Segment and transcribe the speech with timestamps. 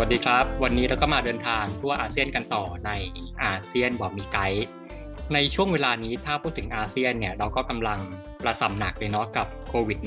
[0.00, 2.90] วัสดีครับ วันนี้เราก็มาเดินทางทั่วอาเซียนกันต่อใน
[3.44, 4.66] อาเซียนบอกมีไกด์
[5.34, 7.98] ในช่วงเวลานี้ถ้าพูดถึงอาเซียนเนี่ยเราก็กำลัง
[8.44, 9.98] ประสำหนักเลยเนาะกับโควิด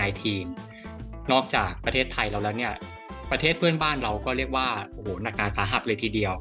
[0.62, 2.74] -19 นอกจากประเทศไทยเราแล้วเนี่ย
[3.32, 6.34] ประเทศเพื่อนบ้านเราก็เรียกว่าโอ้โหหนักหนาสาหัสเลยทีเดียว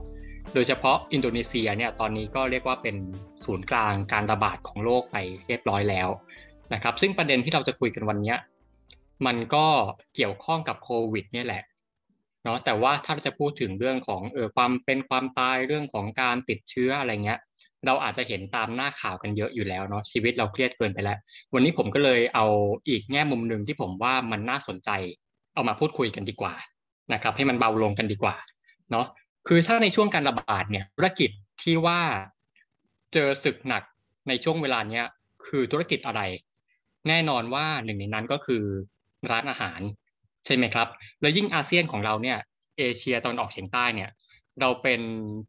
[0.55, 2.97] โดยเฉพาะอินโดนีเซียเนี่ยตอนนี้ก็เรียกว่าเป็น
[3.45, 5.17] ศูนย์กลางการระบาดของโลกไป
[5.47, 6.09] เรียบร้อยแล้ว
[6.73, 8.35] นะครับซึ่งประเด็นที่เราจะคุยกันวันนี้
[9.27, 9.67] มันก็
[10.15, 11.63] เกี่ยวข้องกับโควิดเนี่ยแหละ
[12.45, 17.41] เนาะแต่ว่าถ้าจะพูดถึงเรื่องของเออความเป็นความตายเรื่องของการติดเชื้ออะไรเงี้ย
[17.87, 21.19] เราอาจจะเห็นตามหน้าข่าวกันเยอะอยู่แล้วเนาะชีวิตเราเครียดเกินไปแล้ว
[21.55, 22.47] วันนี้ผมก็เลยเอา
[22.89, 24.91] อีกแง่มุมหนึ่งที่ผมว่ามันน่าสนใจ
[25.55, 26.55] เอามาพูดคุยกันดีกว่า
[27.13, 28.37] นะครับให้มันเบาลงกันดีกว่า
[28.91, 29.07] เนาะ
[29.49, 31.31] คือถ้าในช่วงการระบาดเนี่ยธุรกิจ
[31.63, 32.01] ที่ว่า
[33.13, 33.83] เจอศึกหนัก
[34.29, 35.05] ในช่วงเวลาเนี้ย
[35.47, 36.23] คือธุรกิจอะไร
[37.09, 38.63] แน่นอนว่าหนึ่งในนั้นก็คือ
[39.31, 39.81] ร้านอาหาร
[40.47, 40.89] ใช่ไหมครับ
[41.21, 42.39] แล้วยิ่งอาเซียนของเราเนี่ย
[42.79, 44.11] เอเชียตะวันออกเฉียงใต้เนี่ย
[44.61, 45.01] เราเป็น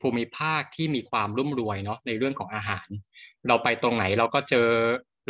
[0.02, 2.88] ภูมิภาคที่มีความรุ่มรวยเนาะในเรื่องของอาหาร
[3.48, 4.68] เราไปตรงไหนเราก็เจอ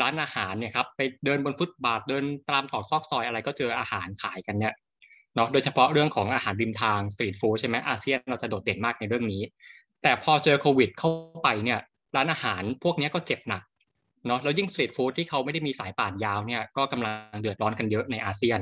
[0.01, 4.73] ร้านอาหารเนี่ยครับไปเดินบนฟุตบาทเดินตามตรอกซอกซอยอะไรก็เจออาหารขายกันเนี่ย
[5.35, 9.41] เนาะโดยเฉพาะเรื่องของอาหารริมทาง street food ใช่ไหมอาเซียนเราจะโดดเด่นมากในเรื่องนี้
[10.01, 11.09] แต่พอเจอโควิดเข้า
[11.43, 11.79] ไปเนี่ย
[12.15, 13.63] ร้านอาหารพวกนี้ก็เจ็บหนัก
[14.27, 18.59] เนาะแล้วยิ่งสตรีทฟู้ดที่เขาไม่ได้มีสายป่านยาวเนี่ยก็กำลังเดือดร้อนกันเยอะในอาเซียน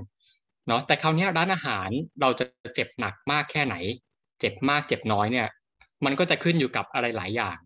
[0.67, 1.89] เนาะแต่คราวนี้ร้านอาหาร
[2.21, 2.45] เราจะ
[2.75, 3.75] เจ็บหนักมากแค่ไหน
[4.39, 5.47] เจ็บมากเจ็บน้อยเนี่ย
[6.05, 7.57] มันก็จะขึ้นอยู่กับอะไรหลายอย่าง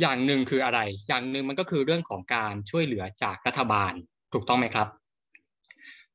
[0.00, 3.92] อย่างหนึ่งคืออะไร อย่างหนึ่งมันก็คือเรื่องของการช่วยเหลือจากรัฐบาล
[4.32, 4.88] ถูกต้องไหมครับ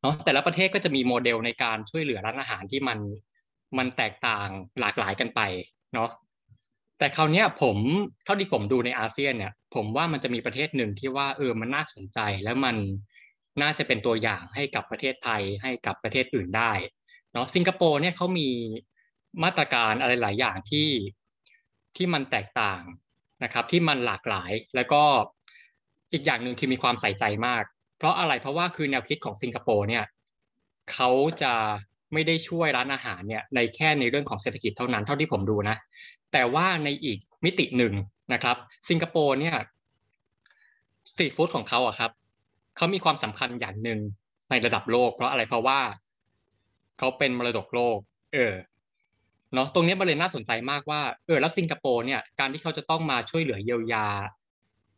[0.02, 3.00] เนาะแต่ละประเทศก็จะมีโมเดลในการช่วยเหลือร้านอาหารที่มัน
[3.78, 4.48] มันแตกต่าง
[4.80, 5.42] หลากหลายกันไป
[5.94, 6.10] เนาะ
[7.00, 7.78] แต่คราวนี้ผม
[8.26, 12.76] เท่าที่ผมดูในอาเซียนเนี่ย ผมว่ามันจะมีประเทศหนึ่งที่ว่าเออมันน่าสนใจแล้วมัน
[13.62, 16.72] น่าจะเป็นตัวอย่างให้กับประเทศไทยให้กับประเทศอื่นได้
[17.34, 18.50] เนาะสิงคโปร์เนี่ยเขามี
[19.44, 20.90] มาตรการอะไรหลายอย่างที่
[21.96, 22.82] ที่มันแตกต่าง
[23.44, 25.04] นะครับที่มันหลากหลายแล้วก็
[26.14, 27.64] อีกอย่างหนึ่งคือมีความใส่ใจมาก
[27.98, 30.04] เพราะอะไรเพราะว่าคือแนวคิดของสิงคโปร์เนี่ย
[30.94, 31.10] เขา
[31.42, 31.54] จะ
[32.14, 35.76] ไม่ได้ช่วยร้านอาหารเนี่ยในแค่ในเรื่องของเศรษฐกิจเท่านั้นเท่าที่ผมดูนะ
[36.34, 37.94] แต่ว่าในอีกมิติหนึ่ง
[38.34, 38.58] นะครับ
[38.90, 39.56] สิงคโปร์เนี่ย
[41.12, 42.12] สตรีทฟู้ดของเขาอะครับ
[42.76, 44.00] เขามีความสำคัญอย่างหนึ่ง
[44.50, 45.80] ในระดับโลก เพราะอะไรเพราะว่า
[46.98, 47.98] เขาเป็นมรดกโลก
[48.34, 48.54] เออ
[49.54, 54.08] เนาะตรงนี้มันเลยน่าสนใจมากว่าเออแล้วสิงคโปร์เนี่ยการที่เขาจะต้องมาช่วยเหลือเยียวยา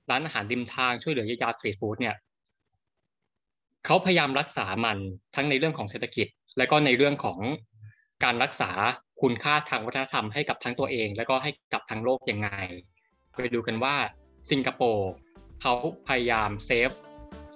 [0.09, 2.16] ร้านอาหารริมทางช่วยเหลือเยียวยาสตรีทฟู้ดเนี่ย
[3.85, 4.97] เขาพยายามรักษามัน
[5.35, 6.27] ทั้งในเรื่องของเศรษฐกิจ
[6.57, 7.39] และก็ในเรื่องของ
[8.23, 8.71] การรักษา
[9.21, 12.49] คุณค่าทางวัฒนธรรมให้กับทั้งตัวเอง และก็ให้กับทั้งโลกยังไง
[13.35, 13.95] ไปดูกันว่า
[14.51, 15.09] สิงคโปร์
[15.61, 15.73] เขา
[16.07, 16.91] พยายาม save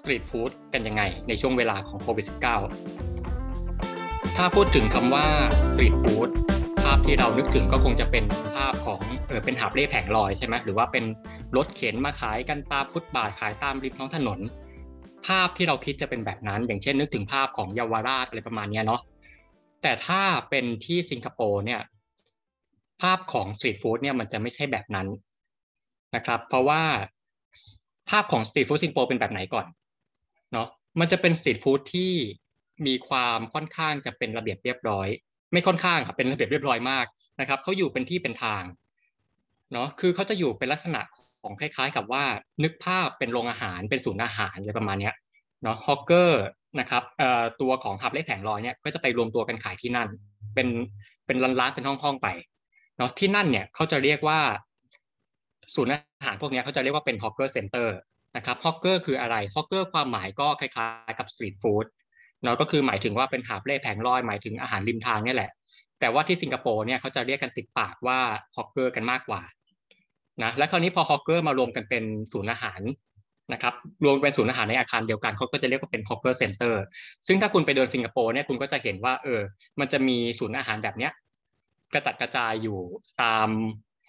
[0.02, 5.26] street food กันยังไงในช่วงเวลาของโควิด -19 ถ้าพูดถึงคำว่า
[5.64, 6.30] street food
[6.84, 8.24] ภาพที่เรานึกถึงก็คงจะเป็น
[8.56, 11.04] ภาพของเออเป็นหาบเร่แผงลอยใช่ไหมหรือว่าเป็น
[11.58, 14.40] รถเข็นมาขายกันตามฟุตบาทขายตามริมท้องถนน
[15.28, 19.02] ภาพที่เราคิดจะเป็นแบบนั้น อย่างเช่นนึกถึงภาพของเยาวราชอะไรประมาณนี้เนาะ
[19.82, 21.82] แต่ถ้าเป็นที่สิงคโปร์เนี่ย
[23.02, 25.08] ภาพของ street food เนี่ยมันจะไม่ใช่แบบนั้น
[26.16, 26.82] นะครับ เพราะว่า
[28.10, 29.66] ภาพของ street food สิงคโปร์เป็นแบบไหนก่อน
[30.54, 30.68] เนาะ
[31.00, 32.14] มันจะเป็น street food ที่
[32.88, 35.08] มีความค่อนข้างจะเป็นระเบียบเรียบร้อย
[35.54, 37.06] ไม่ค่อนข้างครับเป็นระเบียบเรียบร้อยมาก
[37.40, 38.64] นะครับเขาอยู่เป็นที่เป็นทาง
[39.74, 41.02] เนาะคือเขาจะอยู่เป็นลักษณะ
[41.42, 42.24] ของคล้าย ๆ กับว่า
[42.64, 45.16] นึกภาพเป็นโรงอาหารเป็นศูนย์อาหารอะไรประมาณเนี้ย
[45.64, 46.44] เนาะ hawker
[46.80, 50.08] นะครับเอ่อตัวของหาบเร่แผงลอยเนี่ยก็จะไปรวมตัวกันขายที่นั่น
[50.56, 50.68] เป็น
[51.26, 52.28] เป็นร้านๆเป็นห้องๆไป
[52.98, 54.40] เนาะที่นั่นเนี่ยเขาจะเรียกว่า
[55.76, 57.96] ศูนย์อาหารพวกนี้เขาจะเรียกว่าเป็น hawker center
[58.36, 61.86] นะครับ hawker คืออะไร hawker ความหมายก็คล้ายๆกับ street food
[62.44, 65.52] เนาะก็คือหมายถึงว่าเป็นหาบเร่แผงลอยหมายถึงอาหารริมทางนี่แหละ
[66.00, 68.20] แต่ว่าที่สิงคโปร์เนี่ยเขาจะเรียกกันติดปากว่า
[68.56, 69.42] hawker กันมากกว่า
[70.44, 72.82] นะและคราวนี้พอ hawker มารวมกันเป็นศูนย์อาหาร
[73.54, 73.74] นะครับ
[74.04, 76.82] รวมเป็นศูนย์อาหารในอาคารเดียวกันเขาก็จะเรียกว่าเป็น hawker center
[77.28, 79.42] ซึ่งถ้าคุณไปเดินสิงคโปร์เนี่ยคุณก็จะเห็นว่าเออ
[79.80, 81.12] มันจะมีศูนย์อาหารแบบเนี้ย
[81.94, 82.80] กระจัดกระจายอยู่
[83.22, 83.48] ตาม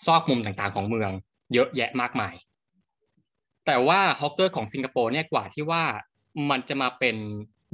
[0.06, 1.10] ซอกมุมต่างๆของเมือง
[1.54, 2.34] เยอะแยะมากมาย
[3.66, 5.84] แต่ว่าฮอกเกอร์ของสิงคโปร์เนี่ยกว่าที่ว่า
[6.50, 7.16] มันจะมาเป็น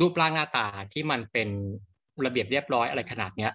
[0.00, 1.48] รูปร่างหน้าตาที่มันเป็น
[2.24, 3.52] ระเบียบเรียบร้อยอะไรขนาดเนี้ย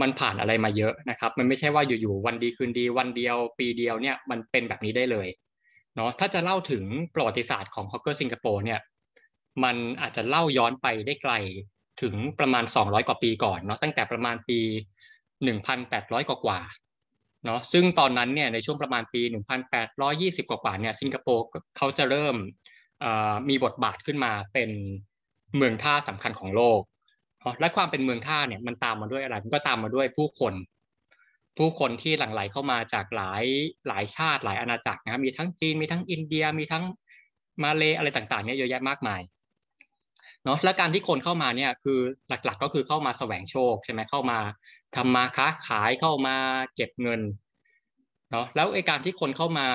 [0.00, 5.28] มันผ่านอะไรมาเยอะนะครับ มันไม่ใช่ว่าอยู่ๆวันดีคืนดีวันเดียว ปีเดียวเนี่ยมันเป็นแบบนี้ได้เลย
[5.94, 6.84] เนาะถ้าจะเล่าถึง
[7.14, 8.80] ประวัติศาสตร์ของฮอกเกอร์สิงคโปร์เนี่ย
[9.64, 11.32] มันอาจจะเล่าย้อนไปได้ไกล
[12.02, 14.58] ถึงประมาณ 200 กว่าปีก่อนเนาะตั้งแต่ประมาณปี
[15.44, 16.60] 1,800 กว่ากว่า
[17.44, 19.22] เนาะซึ่งตอนนั้นเนี่ยในช่วงประมาณปี
[19.86, 21.44] 1,820 กว่ากว่าเนี่ยสิงคโปร์
[21.76, 22.36] เขาจะเริ่ม
[23.48, 24.70] มีบทบาทขึ้นมาเป็น
[25.56, 26.80] เมืองท่าสำคัญของโลก
[27.60, 30.54] และความเป็นเมืองท่าเนี่ยมันตามมาด้วยอะไรมันก็ตามมาด้วยผู้คน
[31.58, 33.44] ผู้คนที่หลั่งไหลเข้ามาจากหลาย
[33.88, 36.84] หลายชาติหลายอาณาจักรนะครับมีทั้งจีนมีทั้งอินเดียมีทั้ง
[37.62, 39.20] มาเลอะไรต่างๆเนี่ยเยอะแยะมากมาย
[40.44, 41.98] เนาะและการที่คนเข้ามาเนี่ยคือ
[42.28, 44.38] หลักๆก็คือเข้ามาแสวงโชคใช่ไหมเข้ามา
[44.96, 46.36] ทำมาค้าขายเข้ามา
[46.74, 47.20] เก็บเงิน
[48.30, 49.66] เนาะแล้วไอการที่คนเข้ามา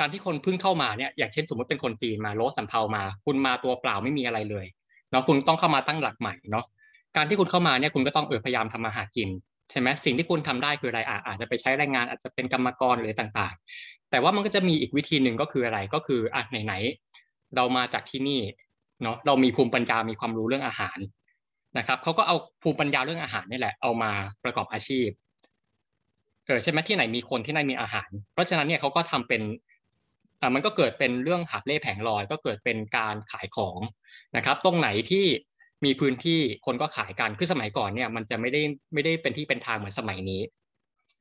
[0.00, 4.66] การที่คนเพิ่งเข้ามาเนี่ยอย่างเช่นสมมติเป็นคนจีนมาโลสัมเพามา คุณมาตัวเปล่าไม่มีอะไรเลย
[5.10, 6.64] เนาะคุณต้องเข้ามาตั้งหลักใหม่เนาะ
[7.16, 9.28] การที่คุณเข้ามาเนี่ยคุณก็ต้องเออพยายามทำมาหากิน
[9.70, 18.40] ใช่ไหมสิ่งที่คุณทำได้คืออะไรอาจจะไปใช้แรงงานอาจจะเป็นกรรมกรหรือต่างๆ แต่ว่ามันก็จะมีอีกวิธีหนึ่งก็คืออะไรก็คืออะไหนๆเรามาจากที่นี่
[19.02, 20.98] เนาะเรามีภูมิปัญญามีความรู้เรื่องอาหาร
[21.78, 24.10] นะครับเขาก็เอาภูมิปัญญาเรื่องอาหารนี่แหละ เอามา
[24.44, 25.08] ประกอบอาชีพ
[26.46, 29.42] เออใช่ไหมที่ไหนมีคนที่ไหนมีอาหาร เพราะฉะนั้นเนี่ยเขาก็ทำเป็น
[30.40, 33.78] อ่ามันก็เกิดเป็นเรื่องหาบเล่แผงลอย ก็เกิดเป็นการขายของ
[34.36, 35.26] นะครับ ตรงไหนที่
[35.84, 38.62] มีพื้นที่คนก็ขายกันคือสมัยก่อนเนี่ย มันจะไม่ได้
[38.94, 40.42] ไม่ได้เป็นที่เป็นทางเหมือนสมัยนี้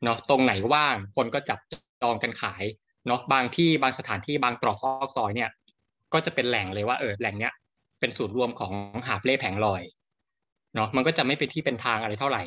[0.04, 1.60] เนาะตรงไหนว่างคนก็จับ
[2.02, 2.64] จองกันขาย
[3.08, 5.50] เนาะบางที่บางสถานที่บางตรอกซอกซอยเนี่ย
[6.14, 7.54] ก็จะเป็นแหล่งเลยว่าเออแหล่งเนี้ย
[8.02, 8.74] เป็นศูนย์รวมของ
[9.08, 9.82] หาบเล่แผงลอย
[10.76, 12.44] เนาะมันก็จะไม่เป็นที่เป็นทางอะไรเท่าไหร่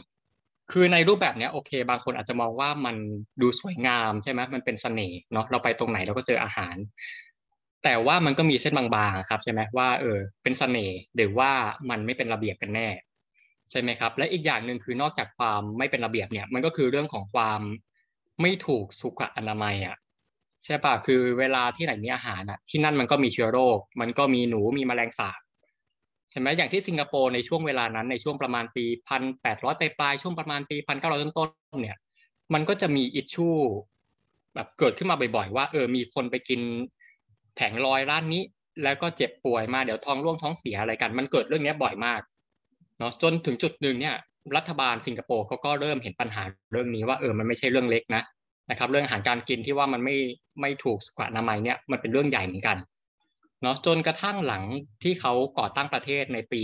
[0.72, 2.96] คือในรูปแบบเนี้ยโอเค บางคนอาจจะมองว่ามัน
[3.40, 6.76] ดูสวยงามใช่ไหมมันเป็นเสน่ห์เนาะเราไปตรงไหนเราก็เจออาหาร
[7.84, 11.50] แต่ว่ามันก็มีเส้นบางๆครับใช่ไหมว่าเออเป็นเสน่ห์หรือว่า
[11.90, 12.88] มันไม่เป็นระเบียบกันแน่
[13.70, 17.60] ใช่ไหมครับ และอีกอย่างหนึ่งคือนอกจากความไม่เป็นระเบียบเนี่ยมันก็คือเรื่องของความ
[18.40, 19.96] ไม่ถูกสุขอนามัยอะ
[20.64, 25.40] ใช่ปะคือเวลาที่ไหนมีอาหารอะที่นั่นมันก็มีเชื้อโรค มันก็มีหนูมีแมลงสาบ
[26.34, 31.98] ช่ไหมอย่างที่สิงคโปร์ในช่วงเวลานั้นในช่วงประมาณปีพันแปดร้อยปลายช่วงประมาณปีพันเก้าร้อยต้นๆเนี่ย
[32.54, 33.48] มันก็จะมีอิชชู
[34.54, 36.60] แบบเกิดขึ้นมาบ่อยๆ ว่าเออมีคนไปกิน
[37.56, 38.42] แผงลอยร้านนี้
[38.82, 42.20] แล้วก็เจ็บป่วยมาเดี๋ยวท้องร่วงท้องเสียอะไรกัน มันเกิดเรื่องนี้บ่อยมาก
[42.98, 44.14] เนาะจนถึงจุดหนึ่งเนี่ย
[44.56, 46.42] รัฐบาลสิงคโปร์เขาก็เริ่มเห็นปัญหา
[46.72, 48.22] เรื่องนี้ว่าเออมันไม่ใช่เรื่องเล็กนะ
[48.70, 50.16] นะครับ เรื่องอาหารการกินที่ว่ามันไม่
[50.60, 52.76] ไม่ถูกสุขอนามัยเนี่ยมันเป็นเรื่องใหญ่เหมือนกัน
[53.64, 54.62] เนาะจนกระทั่งหลัง
[55.02, 56.62] ที่เขาก่อตั้งประเทศในปี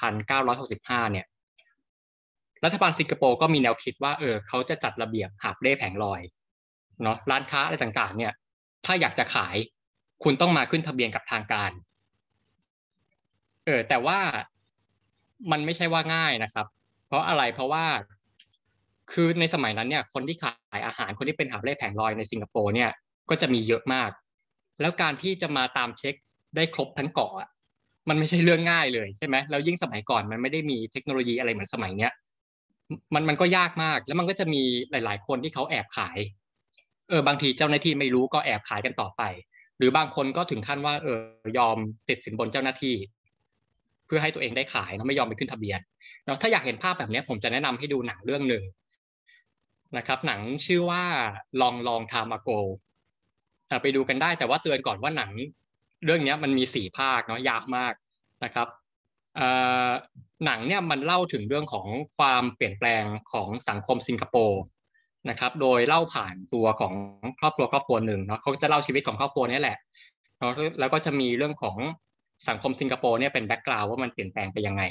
[0.00, 1.26] 1965 เนี่ย
[2.64, 6.20] รัฐบาลสิงคโปร์ก็มีแนวคิดว่าเออเขาจะจัดระเบียบหาบเล่แผงลอย
[7.02, 8.32] เนาะร้านค้าอะไรต่างๆ เนี่ย
[8.86, 9.56] ถ้าอยากจะขาย
[10.24, 11.70] คุณต้องมาขึ้นทะเบียนกับทางการ
[13.66, 14.18] เออแต่ว่า
[15.50, 16.66] มันไม่ใช่ว่าง่ายนะครับ
[17.06, 17.84] เพราะอะไรเพราะว่า
[19.12, 22.90] คือในสมัยนั้นเนี่ย คนที่ขายอาหารคนที่เป็นหาบเล่แผงลอยในสิงคโปร์เนี่ย
[23.30, 24.10] ก็จะมีเยอะมาก
[24.80, 26.14] แล้วการที่จะมาตามเช็ค
[26.56, 27.32] ได้ครบทั้งเกาะ
[28.08, 32.12] มันไม่ใช่เรื่องง่ายเลยใช่ไหมแล้วยิ่งสมัยก่อนมันไม่ได้มีเทคโนโลยีอะไรเหมือนสมัยเนี้ย
[33.14, 36.18] มันมันก็ยากมาก แล้วมันก็จะมีหลาย ๆ คนที่เขาแอบขาย
[37.08, 39.22] เออบางทีเจ้าหน้าที่ไม่รู้ก็แอบขายกันต่อไป
[39.78, 41.20] หรือบางคนก็ถึงขั้นว่า เออ
[41.58, 41.76] ยอม
[42.08, 42.94] ติดสินบนเจ้าหน้าที่
[44.06, 45.80] เพื่อให้ตัวเองได้ขายแล้วไม่ยอมไปขึ้นทะเบียน
[46.24, 48.64] แล้วถ้าอยากเห็นภาพแบบนี้ผมจะแนะนำให้ดูหนังเรื่องหนึ่ง
[49.96, 51.04] นะครับ หนังชื่อว่า
[51.60, 52.50] ลองลองทามาโก
[53.82, 55.30] ไปดูกันได้แต่ว่าเตือนก่อนว่าหนัง
[56.04, 57.92] เรื่องนี้มันมีสี่ภาคเนาะยากมาก
[58.44, 58.68] นะครับ
[60.46, 61.86] หนังเนี่ยมันเล่าถึงเรื่องของ
[62.18, 64.60] ความเปลี่ยนแปลงของสังคมสิงคโปร์
[65.30, 66.92] นะครับ โดยเล่าผ่านตัวของ
[67.38, 69.76] ครอบครัวครอบครัวหนึ่งเนาะเขาจะเล่าชีวิตของครอบครัวนี้แหละ
[70.38, 71.76] เนาะแล้วก็จะมีเรื่องของ
[72.48, 74.82] สังคมสิงคโปร์เนี่ยเป็น background ว่ามันเปลี่ยนแปลงไปยังไง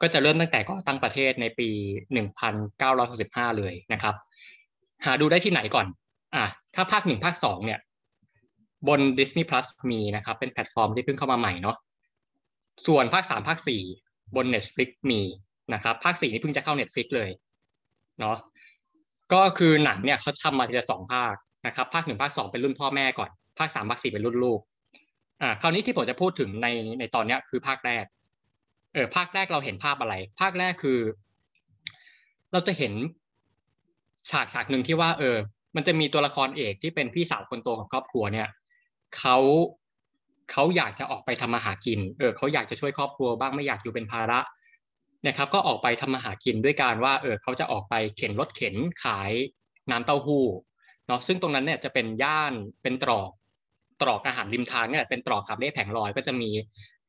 [0.00, 1.68] ก็จะเริ่มตั้งแต่ก่อตั้งประเทศในปี
[2.82, 4.14] 1965 เลยนะครับ
[5.04, 5.86] หาดูได้ที่ไหนก่อน
[6.34, 7.80] อะถ้าภาคหนึ่งภาคสองเนี่ย
[8.88, 11.76] บน Disney Plus มีนะครับ เป็นแพลตฟอร์มที่เพิ่งเข้ามาใหม่เนาะ
[12.86, 13.82] ส่วนภาคสามภาคสี่
[14.36, 15.20] บน Netflix มี
[15.74, 17.30] นะครับภาคสี่นี่เพิ่งจะเข้า Netflix เลย
[18.20, 18.36] เนาะ
[19.32, 21.34] ก็คือหนังเนี่ยเขาทำมาทีละสองภาค
[21.66, 24.60] นะครับภาคหนึ่งภาคสองเป็นรุ่นพ่อแม่ก่อน ภาคสามภาคสี่เป็นรุ่นลูก
[25.42, 28.04] อ่าคราวนี้ที่ผมจะพูดถึงในในตอนเนี้ยคือภาคแรก
[28.94, 30.98] เออภาคแรกเราเห็นภาพอะไร ภาคแรกคือ
[32.52, 32.92] เราจะเห็น
[34.30, 35.36] ฉากฉากหนึ่งที่ว่า เออ
[35.76, 38.48] มันจะมีตัวละครเอกที่เป็นพี่สาวคนโตของครอบครัวเนี่ย
[39.18, 39.36] เขา
[40.50, 44.40] เขาอยากจะออกไปทำมาหากิน เออเขาอยากจะช่วยครอบครัวบ้างไม่อยากอยู่เป็นภาระ
[45.26, 49.32] นะครับ ก็ออกไปทำมาหากินด้วยการว่า เออเขาจะออกไปเข็นรถเข็นขาย
[49.90, 50.44] น้ำเต้าหู้
[51.06, 52.52] เนาะซึ่งตรงนั้นเนี่ยจะเป็นย่าน
[52.82, 53.30] เป็นตรอก
[54.02, 56.50] ตรอกอาหารริมทางเนี่ยเป็นตรอกขับเล่แผงลอยก็จะมี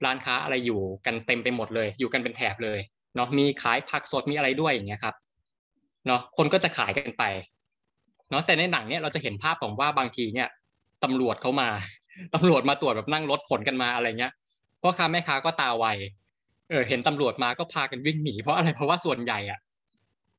[0.06, 2.80] ร้านค้าอะไรอยู่กันเต็มไปหมดเลย อยู่กันเป็นแถบเลย
[3.16, 5.16] เนาะมีขายผักสดมีอะไรด้วยอย่างเงี้ยครับ
[6.08, 7.24] เนาะคนก็จะขายกันไป
[8.30, 10.48] เนาะแต่ในหนังเนี่ยเราจะเห็นภาพของว่าบางทีเนี่ย
[11.04, 11.70] ตำรวจเขามา
[12.34, 14.34] ตำรวจมาตรวจแบบนั่งรถขนกันมาอะไรเงี้ย
[14.82, 15.86] พ่อค้าแม่ค้าก็ตาไว
[16.70, 19.60] เออ เห็นตำรวจมาก็พากันวิ่งหนีเพราะอะไรเพราะว่าส่วนใหญ่อะ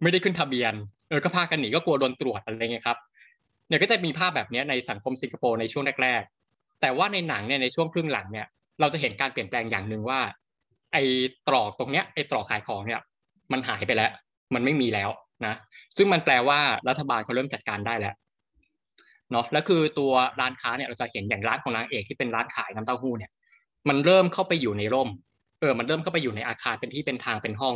[0.02, 0.72] ไม่ได้ขึ้นทะเบียน
[1.08, 2.98] เออก็พากันหนีก็กลัวโดนตรวจอะไรเงี้ยครับ
[3.68, 8.46] เนี่ยก็จะมีภาพแบบนี้ในสังคมสิงคโปร์ในช่วงแรกๆแต่ว่าในหนังเนี่ยในช่วงครึ่งหลังเนี่ย
[8.80, 10.20] เราจะเห็นการเปลี่ยนแปลงอย่างหนึ่งว่า
[10.92, 11.02] ไอ้
[11.48, 13.00] ตรอกตรงเนี้ยไอ้ตรอกขายของเนี่ย
[13.52, 14.10] มันหายไปแล้ว
[14.54, 15.10] มันไม่มีแล้ว
[15.46, 15.54] นะ
[15.96, 18.14] ซึ่งมันแปลว่ารัฐบาลเขาเริ่มจัดการได้แล้ว
[19.32, 23.30] เนาะแล้วคือตัวร้านค้าเนี่ยเราจะเห็นอย่างร้านของนางเอกที่เป็นร้านขายน้ำเต้าหู้เนี่ย
[23.88, 25.08] มันเริ่มเข้าไปอยู่ในร่ม
[25.60, 27.74] เออ มันเริ่มเข้าไปอยู่ในอาคารเป็นที่เป็นทางเป็นห้อง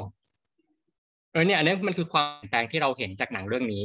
[1.33, 3.85] เออเนี่ยอันนี้มันคือความเปลี่ยนแปลงที่เราเห็นจากหนังเรื่องนี้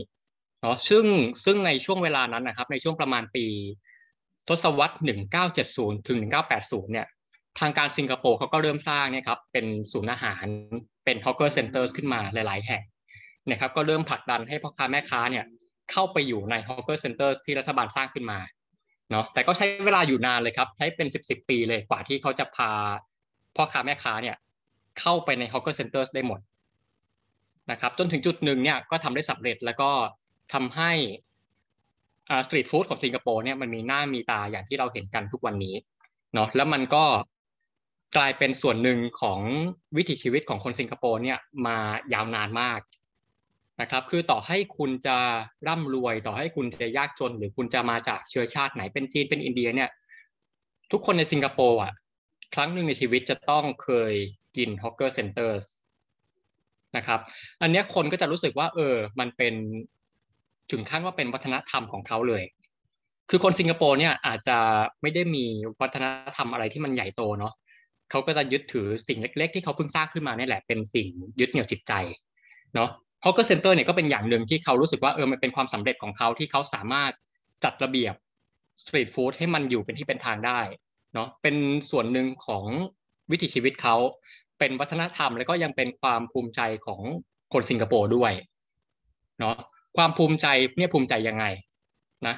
[0.62, 1.06] เนาะซึ่ง
[1.46, 3.46] ซึ่งในช่วงเวลานั้นนะครับ ในช่วงประมาณปี
[4.50, 4.96] ทศวรรษ
[5.52, 6.20] 1970 ถึง
[6.56, 7.08] 1980 เนี่ย
[7.60, 10.46] ทางการสิงคโปร์เขาก็เริ่มสร้างเนี่ยครับเป็นศูนย์อาหาร
[11.06, 12.84] เป็น hawker center ขึ้นมาหลาย ๆ แห่ง
[13.52, 15.46] นะครับก็เริ่มผลักดันให้พ่อค้าแม่ค้าเนี่ย
[15.92, 18.40] เข้าไปอยู่ใน hawker center ที่รัฐบาลสร้างขึ้นมา
[19.12, 22.72] เนาะแต่ก็ใช้เวลาอยู่นานเลยครับ ใช้เป็นสิบสิบปีเลยกว่าที่เขาจะพา
[23.56, 24.36] พ่อค้าแม่ค้าเนี่ย
[25.00, 26.40] เข้าไปใน hawker center ได้หมด
[27.72, 29.90] นะครับ จนถึงจุดหนึ่งเนี่ยก็ทำได้สำเร็จแล้วก็
[30.54, 30.92] ทำให้
[32.46, 35.76] street food ของสิงคโปร์เนี่ยมันมีหน้ามีตาอย่างที่เราเห็นกันทุกวันนี้
[36.34, 37.06] เนาะแล้วมันก็
[38.18, 39.40] กลายเป็นส่วนหนึ่งของ
[39.98, 41.38] วิถีชีวิตของคนสิงคโปร์เนี่ย
[41.68, 41.78] มา
[42.14, 42.80] ยาวนานมาก
[43.82, 45.18] นะครับ คือต่อให้คุณจะ
[45.68, 49.90] ร่ำรวย ต่อให้คุณจะยากจน หรือคุณจะมาจากเชื้อชาติไหนเป็นจีนเป็นอินเดียเนี่ย
[50.92, 51.94] ทุกคนในสิงคโปร์อะ
[52.54, 54.14] ครั้งหนึ่งในชีวิตจะต้องเคย
[54.58, 55.60] กิน hawker center
[56.98, 57.20] นะครับ
[57.62, 59.54] อันนี้คนก็จะรู้สึกว่า เออ มันเป็น
[60.72, 62.44] ถึงขั้นว่าเป็นวัฒนธรรมของเขาเลย
[63.30, 64.58] คือคนสิงคโปร์เนี่ยอาจจะ
[65.02, 65.46] ไม่ได้มี
[65.82, 66.06] วัฒน
[66.36, 67.54] ธรรมอะไรที่มันใหญ่โตเนาะ
[68.12, 71.08] เขาก็จะยึดถือสิ่งเล็ก ๆ ที่เขาเพิ่งสร้างขึ้นมานี่แหละเป็นสิ่ง
[71.40, 71.94] ยึดเหนี่ยวจิตใจ
[72.76, 72.90] เนาะ
[73.26, 77.12] hawker center เนี่ยก็เป็นอย่างหนึ่งที่เขารู้สึกว่าเออมันเป็นความสำเร็จของเขาที่เขาสามารถ
[77.64, 78.14] จัดระเบียบ
[78.84, 80.60] street food ให้มันอยู่เป็นที่เป็นทางได้
[81.14, 81.56] เนาะเป็น
[81.92, 82.64] ส่วนหนึ่งของ
[83.32, 83.96] วิถีชีวิตเขา
[84.60, 87.02] เป็นวัฒนธรรม แล้วก็ยังเป็นความภูมิใจของ
[87.54, 88.34] คนสิงคโปร์ด้วย
[89.40, 89.56] เนาะ
[89.98, 91.46] ความภูมิใจเนี่ยภูมิใจยังไง
[92.28, 92.36] นะ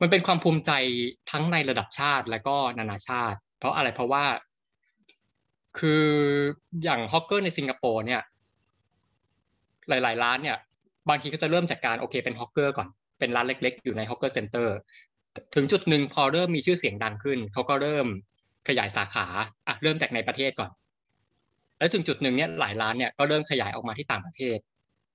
[0.00, 0.72] มันเป็นความภูมิใจ
[1.30, 4.24] ทั้งในระดับชาติและก็นานาชาติ เพราะอะไรเพราะว่า
[5.78, 6.04] คือ
[6.82, 8.22] อย่าง hawker ในสิงคโปร์เนี่ย
[9.88, 10.56] หลาย ๆ ร้านเนี่ย
[11.08, 12.88] บางทีก็จะเริ่มจากการโอเคเป็น hawker ก่อน
[13.18, 14.76] เป็นร้านเล็ก ๆ อยู่ใน hawker center
[15.54, 18.06] ถึงจุดหนึ่งพอเริ่มมีชื่อเสียงดังขึ้นเขาก็เริ่ม
[18.68, 19.26] ขยายสาขา
[19.68, 20.70] อะเริ่มจากในประเทศก่อน
[21.78, 24.58] แล้วถึงจุดหนึ่งเนี่ยหลายร้านเนี่ยก็เริ่มขยายออกมาที่ต่างประเทศ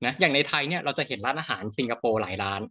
[0.06, 2.62] นะอย่างในไทยเนี่ยเราจะเห็นร้านอาหารสิงคโปร์หลายร้าน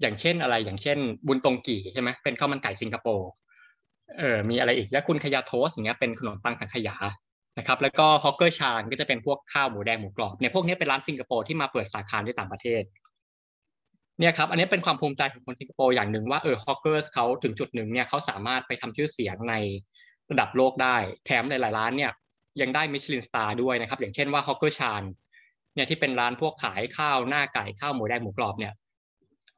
[0.00, 3.28] อย่างเช่นอะไรอย่างเช่น Boon Tong Kee ใช่ไหมเป็นข้าวมันไก่สิงคโปร์
[4.18, 6.96] เออมีอะไรอีก Ya Kun Kaya Toast อย่างเงี้ยเป็นขนมปังสังขยา
[7.58, 12.82] นะครับแล้วก็ Hawker Chan ก็จะเป็นพวกข้าวหมูแดงหมูกรอบเนี่ยพวกนี้เป็นร้านสิงคโปร์ที่มาเปิดสาขาในต่างประเทศ
[14.18, 19.54] เนี่ยครับอันนี้เป็นความภูมิใจของคนสิงคโปร์อย่างหนึ่งว่าเออ hawker เขาถึงจุดหนึ่งเนี่ยเขาสามารถไปทำชื่อเสียงใน
[20.30, 22.12] ระดับโลกได้ แถมหลายๆร้านเนี่ย
[22.60, 25.02] ยังได้ Michelin Star ด้วยนะครับ อย่างเช่นว่า Hawker Chan
[25.74, 28.72] เนี่ยที่เป็นร้านพวกขายข้าวหน้าไก่ข้าวหมูแดงหมูกรอบเนี่ย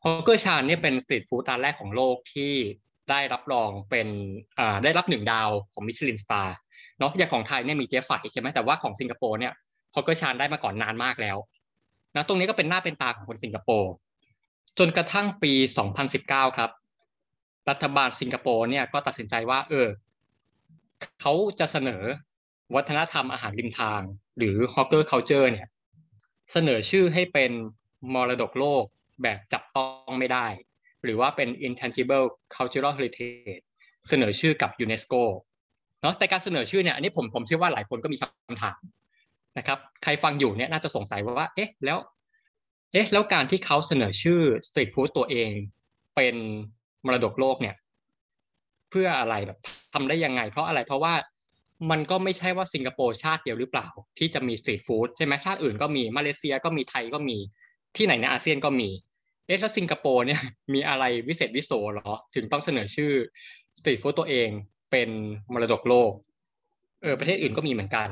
[0.05, 2.53] Hawker Chan เนี่ยเป็น street food ร้านแรกของโลกที่
[3.11, 4.09] ได้รับรองเป็น
[4.59, 6.57] อ่าได้รับหนึ่งดาวของ Michelin Star
[7.03, 9.53] เนาะอย่างของไทยเนี่ยมีเจ๊ไฝใช่ไหมแต่ว่าของสิงคโปร์เนี่ย
[9.95, 11.37] Hawker Chan ได้มาก่อนนานมากแล้ว
[12.15, 13.93] นะตรงนี้ก็เป็นหน้าเป็นตาของคนสิงคโปร์
[14.79, 15.53] จนกระทั่งปี
[16.05, 16.71] 2019 ครับ
[17.71, 19.89] รัฐบาลสิงคโปร์เนี่ยก็ตัดสินใจว่า เออ
[21.21, 22.03] เขาจะเสนอ
[22.75, 24.01] วัฒนธรรมอาหารริมทาง
[24.39, 25.67] หรือ hawker culture เนี่ย
[26.53, 27.53] เสนอชื่อให้เป็น
[28.15, 28.85] มรดกโลก
[29.23, 30.47] แบบจับต้องไม่ได้
[31.05, 33.63] หรือว่าเป็น intangible cultural heritage
[34.09, 35.15] เสนอชื่อกับยูเนสโก
[36.03, 38.79] เนาะแต่การเสนอชื่อเนี่ยอันนี้ผมผมเชื่อว่าหลายคนก็มีคำถาม
[39.59, 41.99] นะครับ ใครฟังอยู่เนี่ยน่าจะสงสัยว่า เอ๊ะแล้ว
[42.93, 45.51] เอ๊ะแล้วการที่เขาเสนอชื่อ street food ตัวเอง
[46.17, 46.37] เป็น
[47.07, 47.77] มรดกโลกเนี่ย
[48.91, 49.59] เพื่ออะไรแบบ
[49.95, 51.15] ทำได้ยังไง เพราะอะไรเพราะว่า
[51.91, 57.39] มันก็ไม่ใช่ว่าสิงคโปร์ชาติเดียวหรือเปล่า ที่จะมี street food ใช่ไหมชาติอื่นก็มีมาเลเซียก็มีไทยก็มี
[57.97, 58.89] ที่ไหนในอาเซียนก็มี
[59.47, 60.41] เอ๊ะแล้วสิงคโปร์เนี่ย
[60.75, 63.13] มีอะไรวิเศษวิโสหรอ ถึงต้องเสนอชื่อ
[63.79, 64.49] street food ตัวเอง
[64.93, 65.09] เป็น
[65.53, 66.13] มรดกโลก
[67.03, 68.09] เออประเทศอื่นก็มีเหมือนกัน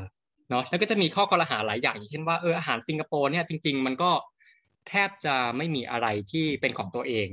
[0.50, 4.10] เนาะแล้วก็จะมีข้อกล่าวหาหลายอย่างอย่างเช่นว่าเอออาหารสิงคโปร์เนี่ยจริง ๆ มันก็
[4.88, 7.28] แทบจะไม่มีอะไรที่เป็นของตัวเอง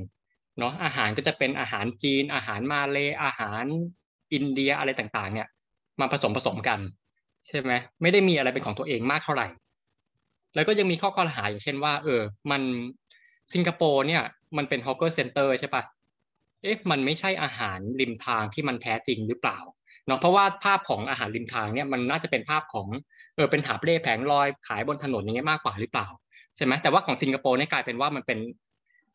[0.59, 3.63] เนาะอาหารก็จะเป็นอาหารจีน อาหารมาเลอาหาร
[4.33, 5.47] อินเดียอะไรต่างๆ เนี่ย
[5.99, 6.79] มาผสมผสมกัน
[7.47, 9.47] ใช่ไหมไม่ได้มีอะไรเป็นของตัวเองมากเท่าไหร่
[10.55, 12.61] แล้วก็ยังมีข้อกล่าวหาอย่างเช่นว่า เออ มัน
[13.53, 14.23] สิงคโปร์เนี่ย
[14.57, 19.59] มันเป็นฮอกเกอร์เซ็นเตอร์ใช่ปะเอ๊ะมันไม่ใช่อาหารริมทางที่มันแท้จริงหรือเปล่า
[20.07, 22.87] เนาะเพราะว่าภาพของอาหารริมทางเนี่ยมันน่าจะเป็นภาพของ
[23.35, 26.07] เออเป็นหาบเร่แผงลอยขายบนถนนอย่างเงี้ยมากกว่าหรือเปล่า
[26.55, 28.39] ใช่ไหมแต่ว่าของสิงคโปร์เนี่ยกลายเป็นว่ามันเป็น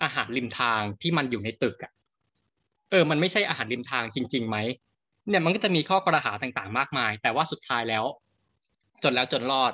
[0.02, 1.92] อาหารริมทางที่มันอยู่ในตึกอะ
[2.90, 4.56] เออมันไม่ใช่อาหารริมทางจริงๆไหม
[5.28, 8.04] เนี่ยมันก็จะมีข้อกระหาต่างๆ มากมาย แต่ว่าสุดท้ายแล้ว
[9.02, 9.73] จนแล้วจนรอด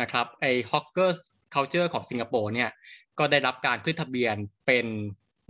[0.00, 2.70] นะครับไอ้ฮอกเกอร์ culture ของสิงคโปร์เนี่ย
[3.18, 4.86] ก็ได้รับการขึ้นทะเบียนเป็น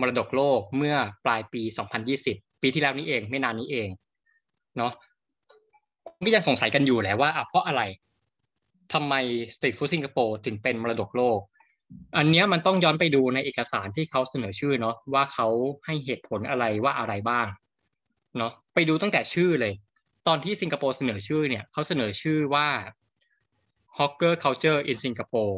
[0.01, 1.63] มรดกโลกเมื่อปลายปี
[2.13, 3.89] 2020 ปีที่แล้วนี้เอง ไม่นานนี้เอง
[4.77, 4.93] เนาะ
[6.25, 7.83] ก็ยังสงสัยกันอยู่แหละว่าเพราะอะไร
[8.93, 9.15] ทำไม
[9.55, 11.39] สตรีทฟู้ดสิงคโปร์ถึงเป็นมรดกโลก
[12.17, 15.49] อันนี้มันต้องย้อนไปดูในเอกสารที่เขาเสนอชื่อเนาะว่าเขา
[15.87, 17.47] ให้เหตุผลอะไรว่าอะไรบ้าง
[18.39, 19.73] เนาะไปดูตั้งแต่ชื่อเลย
[20.27, 22.69] ตอนที่สิงคโปร์เสนอชื่อเนี่ยเขาเสนอชื่อว่า
[23.97, 25.57] Hawker Culture in Singapore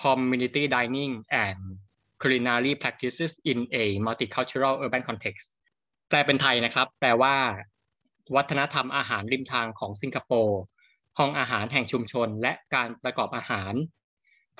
[0.00, 1.12] Community Dining
[1.44, 1.62] and
[2.20, 5.46] Culinary Practices in a Multicultural Urban Context
[6.08, 7.36] แปลเป็นไทยนะครับ แปลว่า
[8.36, 10.60] วัฒนธรรมอาหารริมทางของสิงคโปร์
[11.18, 13.72] ห้องอาหารแห่งชุมชน และการประกอบอาหาร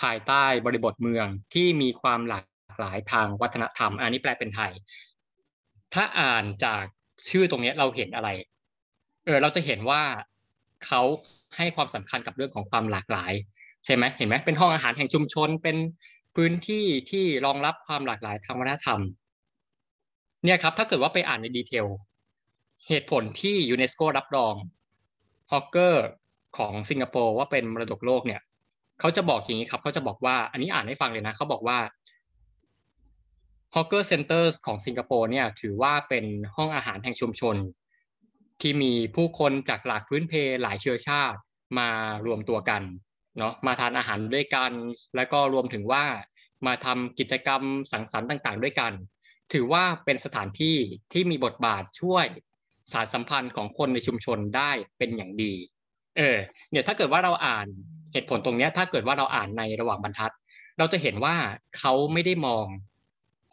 [0.00, 2.44] ภายใต้บริบทเมืองที่มีความหลาก
[2.80, 4.72] หลายทางวัฒนธรรม อันนี้แปลเป็นไทย
[5.94, 6.84] ถ้าอ่านจาก
[7.28, 8.28] ชื่อตรงนี้เราเห็นอะไร
[9.24, 10.02] เออเราจะเห็นว่า
[10.86, 11.02] เขา
[11.56, 13.32] ให้ความสำคัญกับเรื่องของความหลากหลาย
[13.84, 15.76] ใช่ไหมเห็นไหมเป็นห้องอาหารแห่งชุมชนเป็น
[16.36, 19.00] พื้นที่ที่รองรับความหลากหลายทางวัฒนธรรม
[20.44, 21.86] เนี่ยครับถ้าเกิดว่าไปอ่านใน detail
[22.88, 24.54] เหตุผลที่ยูเนสโกรับรอง
[25.52, 26.06] hawker
[26.58, 28.40] ของสิงคโปร์ว่าเป็นมรดกโลกเนี่ย
[29.00, 31.78] เขาจะบอกอย่างนี้ครับเขาจะบอกว่าอันนี้อ่านให้ฟังเลยนะเขาบอกว่า
[33.74, 36.24] hawker center ของสิงคโปร์เนี่ยถือว่าเป็น
[36.56, 37.56] ห้องอาหารแห่งชุมชน
[38.60, 40.32] ที่มีผู้คนจากหลากพื้นเพ
[40.62, 41.38] หลายเชื้อชาติ
[41.78, 41.88] มา
[42.26, 42.82] รวมตัวกัน
[43.38, 44.72] เนาะมาทานอาหารด้วยกัน
[45.16, 46.04] แล้วก็รวมถึงว่า
[46.66, 48.92] มาทำกิจกรรมสังสรรค์ต่าง ๆ ด้วยกัน
[49.52, 50.76] ถือว่าเป็นสถานที่
[51.12, 52.26] ที่มีบทบาทช่วย
[52.92, 55.52] สารสัมพันธ์ของคนในชุมชนได้เป็นอย่างดี
[56.16, 56.36] เออ
[56.70, 57.66] เนี่ยถ้าเกิดว่าเราอ่าน
[58.12, 60.32] เหตุผลตรงนี้ถ้าเกิดว่าเราอ่านในระหว่างบรรทัด
[60.78, 61.36] เราจะเห็นว่า
[61.78, 62.66] เขาไม่ได้มอง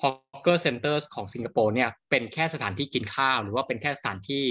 [0.01, 4.45] Hawker Centers ของสิงคโปร์เนี่ยเป็นแค่สถานที่กินข้าว หรือว่าเป็นแค่สถานที่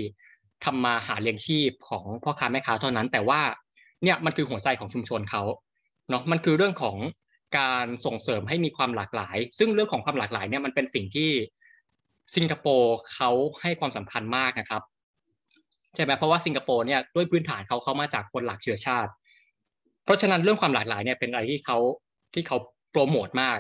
[0.64, 3.40] ทำมาหาเลี้ยงชีพของพ่อค้าแม่ค้าเท่านั้น แต่ว่า
[4.05, 5.43] เนี่ยมันคือหัวใจของชุมชนเขา
[6.11, 6.97] เนาะมันคือเรื่องของ
[7.59, 11.31] การส่งเสริมให้มีความหลากหลาย ซึ่งเรื่องของความหลากหลายเนี่ยมันเป็นสิ่งที่
[12.37, 13.31] สิงคโปร์เขา
[13.62, 14.83] ให้ความสำคัญมากนะครับ
[15.95, 19.11] ใช่ไหมเพราะว่าสิงคโปร์เนี่ยด้วยพื้นฐานเขาเขามาจากคนหลากเชื้อชาติ
[20.05, 21.79] เพราะฉะนั้นเรื่องความหลากหลายเนี่ยเป็นอะไรที่เขา
[22.35, 22.57] ที่เขา
[22.90, 23.59] โปรโมทมาก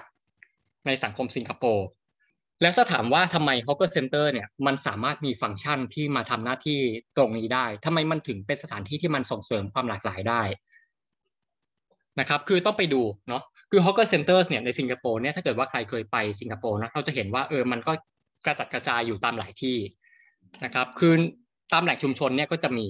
[0.86, 1.86] ในสังคมสิงคโปร์
[2.62, 6.78] แล้วถ้าถามว่าทำไม Hawker Center เนี่ยมันสามารถมีฟังก์ชันที่มาทำหน้าที่
[7.16, 10.42] ตรงนี้ได้ทำไมมันถึงเป็นสถานที่ที่มันส่งเสริมความหลากหลายได้
[12.20, 17.92] นะครับคือต้องไปดูเนาะคือ Hawker Centers เนี่ยในสิงคโปร์เนี่ยถ้าเกิดว่าใครเคยไปสิงคโปร์นะเราจะเห็นว่าเออมันก็
[18.46, 19.76] กระจัดกระจายอยู่ตามหลายที่
[20.64, 21.14] นะครับคือ
[21.72, 22.86] ตามแหล่งชุมชนเนี่ยก็จะมี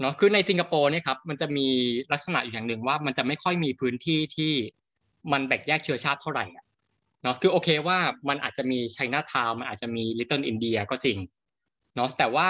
[0.00, 1.66] เนาะคือในสิงคโปร์เนี่ยครับมันจะมี
[2.12, 4.52] ลักษณะอยู่อย่างหนึ่งว่ามันจะไม่ค่อยมีพื้นที่ที่
[5.32, 6.64] มันแบ่งแยกเชื้อชาติเท่าไหร่อะ
[7.22, 11.18] เนาะคือโอเคว่ามันอาจจะมีไชน่าทาวมันอาจจะมี Little India ก็จริง
[11.96, 12.48] เนาะแต่ว่า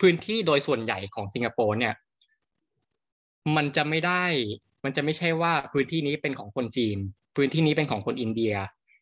[0.00, 1.94] พื้นที่โดยส่วนใหญ่ของสิงคโปร์เนี่ย
[3.56, 4.24] มันจะไม่ได้
[4.84, 6.98] มันจะไม่ใช่ว่าพื้นที่นี้เป็นของคนจีน
[7.36, 8.54] พื้นที่นี้เป็นของคนอินเดีย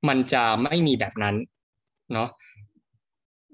[0.08, 1.34] มันจะไม่มีแบบนั้น
[2.12, 2.28] เนาะ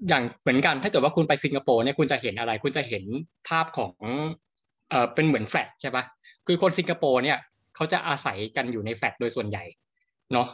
[0.07, 3.03] อย่างเหมือนกันถ้าเกิดว่าคุณไปสิงคโปร์เนี่ยคุณจะเห็นอะไร คุณจะเห็น
[3.47, 3.93] ภาพของ
[4.89, 6.03] เออเป็นเหมือนแฟลตใช่ปะ
[6.47, 7.37] คือคนสิงคโปร์เนี่ย
[7.75, 9.63] เขาจะอาศัยกันอยู่ในแฟลตโดยส่วนใหญ่
[10.33, 10.47] เนาะ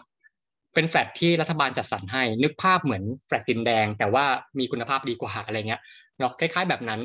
[0.73, 4.25] เป็นแฟลตที่รัฐบาลจัดสรรให้ นึกภาพเหมือนแฟลตดินแดง แต่ว่า
[4.60, 5.81] มีคุณภาพดีกว่าอะไรเงี้ย
[6.19, 7.01] เนาะคล้าย ๆแบบนั้น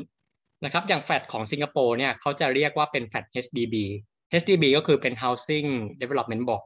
[0.65, 3.75] นะครับอย่างแฟลตของสิงคโปร์เนี่ยเขาจะเรียกว่าเป็นแฟลต HDB
[4.41, 5.69] HDB ก็คือเป็น Housing
[6.01, 6.63] Development Board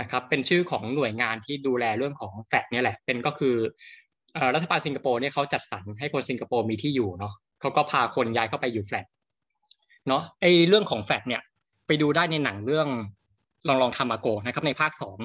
[0.00, 3.54] นะครับเป็นชื่อของหน่วยงานที่ดูแลเรื่องของแฟลตนี่แหละ เป็นก็คือ
[4.54, 9.06] รัฐบาลสิงคโปร์เนี่ยเขาจัดสรรให้คนสิงคโปร์มีที่อยู่เนาะเขาก็พาคนย้ายเข้าไปอยู่แฟลต
[10.08, 11.42] เนาะไอเรื่องของแฟลตเนี่ย
[11.86, 12.88] ไปดูได้ในหนังเรื่อง
[13.68, 15.18] Long Long Time Ago นะครับในภาคสอง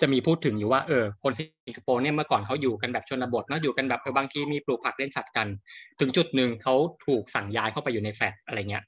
[0.00, 5.46] จะมีพูดถึงอยู่ว่าเออคนสิงคโปร์เนี่ยเมื่อก่อนเขาอยู่กันแบบชนบทเนาะอยู่กันแบบเออบางทีมีปลูกผักเลี้ยงสัตว์กัน
[6.00, 6.74] ถึงจุดหนึ่งเขา
[7.06, 8.84] ถูกสั่งย้ายเข้าไปอยู่ในแฟลตอะไรเงี้ย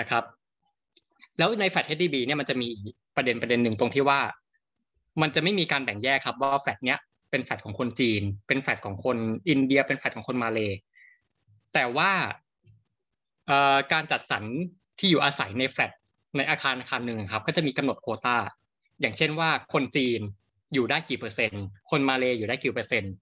[0.00, 0.22] นะครับ
[1.38, 2.68] แล้วในแฟลต HDB เนี่ยมันจะมี
[3.16, 4.20] ประเด็นประเด็นหนึ่งตรงที่ว่า
[5.22, 6.98] มันจะไม่มีการแบ่งแยกครับว่าแฟลตเนี้ย
[7.30, 9.16] เป็นแฟลตของคนจีน เป็นแฟลตของคน
[9.48, 10.72] อินเดีย เป็นแฟลตของคนมาเลย์
[11.74, 12.10] แต่ว่า
[13.92, 14.44] การจัดสรร
[14.98, 15.92] ที่อยู่อาศัยในแฟลต
[16.36, 18.36] ในอาคารอาคารหนึ่งครับ ก็จะมีกำหนดโคตา
[19.00, 20.20] อย่างเช่นว่าคนจีน
[20.74, 23.12] อยู่ได้กี่เปอร์เซ็นต์ คนมาเลยอยู่ได้กี่เปอร์เซ็นต์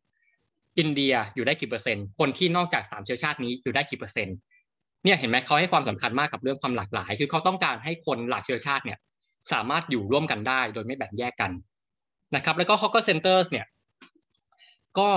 [0.79, 4.37] อินเดียอยู่ได้กี่เปอร์เซ็นต์ คนที่นอกจากสามเชื้อชาตินี้อยู่ได้กี่เปอร์เซ็นต์
[5.05, 8.99] เนี่ยเห็นไหมเขาให้ความสำคัญมากกับเรื่องความหลากหลาย คือเขาต้องการให้คนหลากเชื้อชาติเนี่ย
[9.53, 11.51] สามารถอยู่ร่วมกันได้โดยไม่แบ่งแยกกัน
[12.37, 13.67] นะครับ แล้วก็ Hawker Centers เนี่ย
[14.99, 15.11] ก็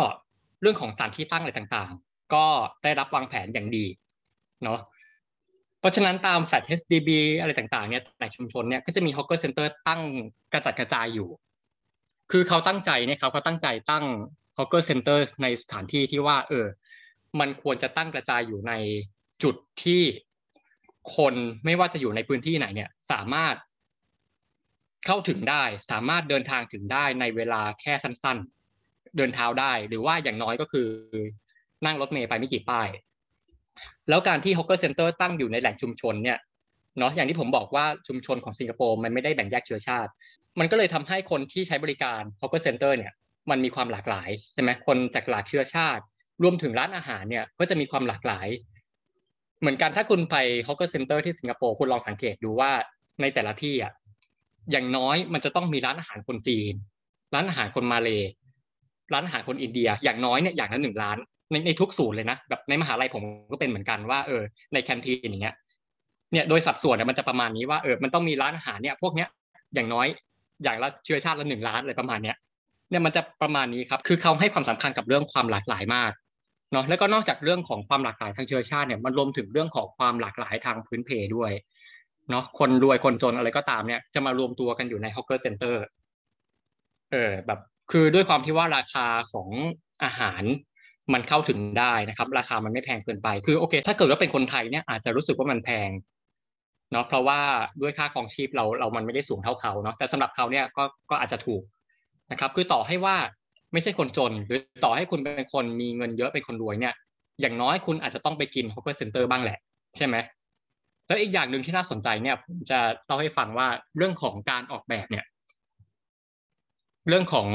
[0.62, 2.46] เรื่องของสถานที่ตั้งอะไรต่างๆ ก็
[2.84, 3.86] ได้รับวางแผนอย่างดี
[4.64, 4.80] เนาะ
[5.82, 10.02] เพราะฉะนั้นตามแฟลต HDB อะไรต่างๆเนี่ยในชุมชนเนี่ยก็จะมี Hawker Center ตั้ง
[10.54, 11.30] กระจัดกระจายอยู่
[12.32, 14.06] คือเขาตั้งใจเนี่ยครับเขาตั้งใจตั้ง
[14.58, 16.66] Hawker Center ในสถานที่ที่ว่า เออ
[17.40, 18.74] มันควรจะตั้งกระจายอยู่ใน
[19.44, 20.02] จุดที่
[21.16, 21.34] คน
[21.66, 23.56] ไม่ว่าจะอยู่ในพื้นที่ไหนเนี่ย สามารถ
[25.06, 28.38] เข้าถึงได้ สามารถเดินทางถึงได้ในเวลาแค่สั้น
[28.78, 30.88] ๆ เดินเท้าได้ หรือว่าอย่างน้อยก็คือ
[31.86, 32.88] นั่งรถเมล์ไปไม่กี่ป้าย
[34.10, 36.38] แล้วการที่ Hawker Center ตั้งอยู่ในแหล่งชุมชนเนี่ย
[37.00, 40.12] เนาะอย่างที่ผมบอกว่าชุมชนของสิงคโปร์มันไม่ได้แบ่งแยกเชื้อชาติ
[40.60, 43.14] มันก็เลยทำให้คนที่ใช้บริการ Hawker Center เนี่ย
[43.50, 46.04] มันมีความหลากหลายใช่ไหมคนจากหลากเชื้อชาติ
[46.44, 48.48] รวมถึงร้านอาหารเนี่ยก็จะมีความหลากหลาย
[49.60, 50.36] เหมือนกันถ้าคุณไป
[50.68, 52.72] Hawker Center ที่สิงคโปร์คุณลองสังเกตดูว่า
[53.22, 53.94] ในแต่ละที่อะ
[54.72, 56.74] อย่างน้อยมันจะต้องมีร้านอาหารคนจีน
[57.34, 58.10] ร้านอาหารคนมาเล
[59.14, 61.18] ร้านอาหารคนอินเดีย อย่างน้อยเนี่ยอย่างละหนึ่งร้าน
[61.52, 65.56] ในในทุกศูนย์เลยนะแบบในมหาลัยผมก็เป็นเหมือนกันว่าเออในแคนทีนอย่างเงี้ย
[66.32, 69.30] เนี่ยโดยสัดส่วนเนี่ยมันจะประมาณนี้ว่าเออมันต้องมีร้านอาหารเนี่ยพวกเนี้ย
[69.76, 70.08] อย่างน้อย
[70.64, 72.36] อย่างละเชื้อชาติละหนึ่งร้านอะไรประมาณเนี้ย
[72.90, 76.12] เนี่ยมันจะประมาณนี้ครับคือเขาให้ความสำคัญกับเรื่องความหลากหลายมาก
[76.72, 81.52] เนาะแล้วก็นอกจากเรื่องของความหลากหลายทางเชื้อชาติเนี่ยมันรวมถึงเรื่องของความหลากหลายทางพื้นเพด้วย
[82.30, 85.84] เนาะคนรวยคนจนอะไรก็ตามเนี่ยจะมารวมตัวกันอยู่ใน hawker center
[87.12, 87.60] เออแบบ
[87.92, 89.50] คือด้วยความที่ว่าราคาของ
[90.04, 90.44] อาหาร
[91.14, 95.90] มันเข้าถึงได้นะครับ ราคามันไม่แพงเกินไป คือโอเค ถ้าเกิดว่าเป็นคนไทยเนี่ยอาจจะรู้สึกว่ามันแพง
[96.92, 97.40] เนาะเพราะว่า
[97.82, 101.62] ด้วยค่าครองชีพเราเรามันไม่ได้สูงเท่าเขาเนาะแต่สำหรับเขาเนี่ยก็ก็อาจจะถูก
[102.32, 103.16] นะครับ คือต่อให้ว่า
[103.74, 106.94] ไม่ใช่คนจน หรือต่อให้คุณเป็นคนมีเงินเยอะเป็นคนรวยเนี่ย
[107.42, 109.58] อย่างน้อยคุณอาจจะต้องไปกิน hawker center บ้างแหละ
[109.98, 110.16] ใช่ไหม
[111.08, 115.26] แล้วอีกอย่างหนึ่งที่น่าสนใจเนี่ยผมจะเล่าให้ฟังว่าเรื่องของการออกแบบเนี่ย
[117.08, 117.48] เรื่องของ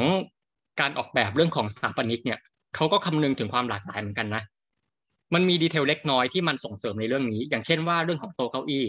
[0.81, 2.38] การออกแบบเรื่องของสถาปนิกเนี่ย
[2.74, 4.42] เขาก็คำนึงถึงความหลากหลายเหมือนกันนะ
[5.35, 8.85] มันมี detail เล็กน้อยที่มันส่งเสริมในเรื่องนี้ อย่างเช่นว่าเรื่องของโต๊ะเก้าอี้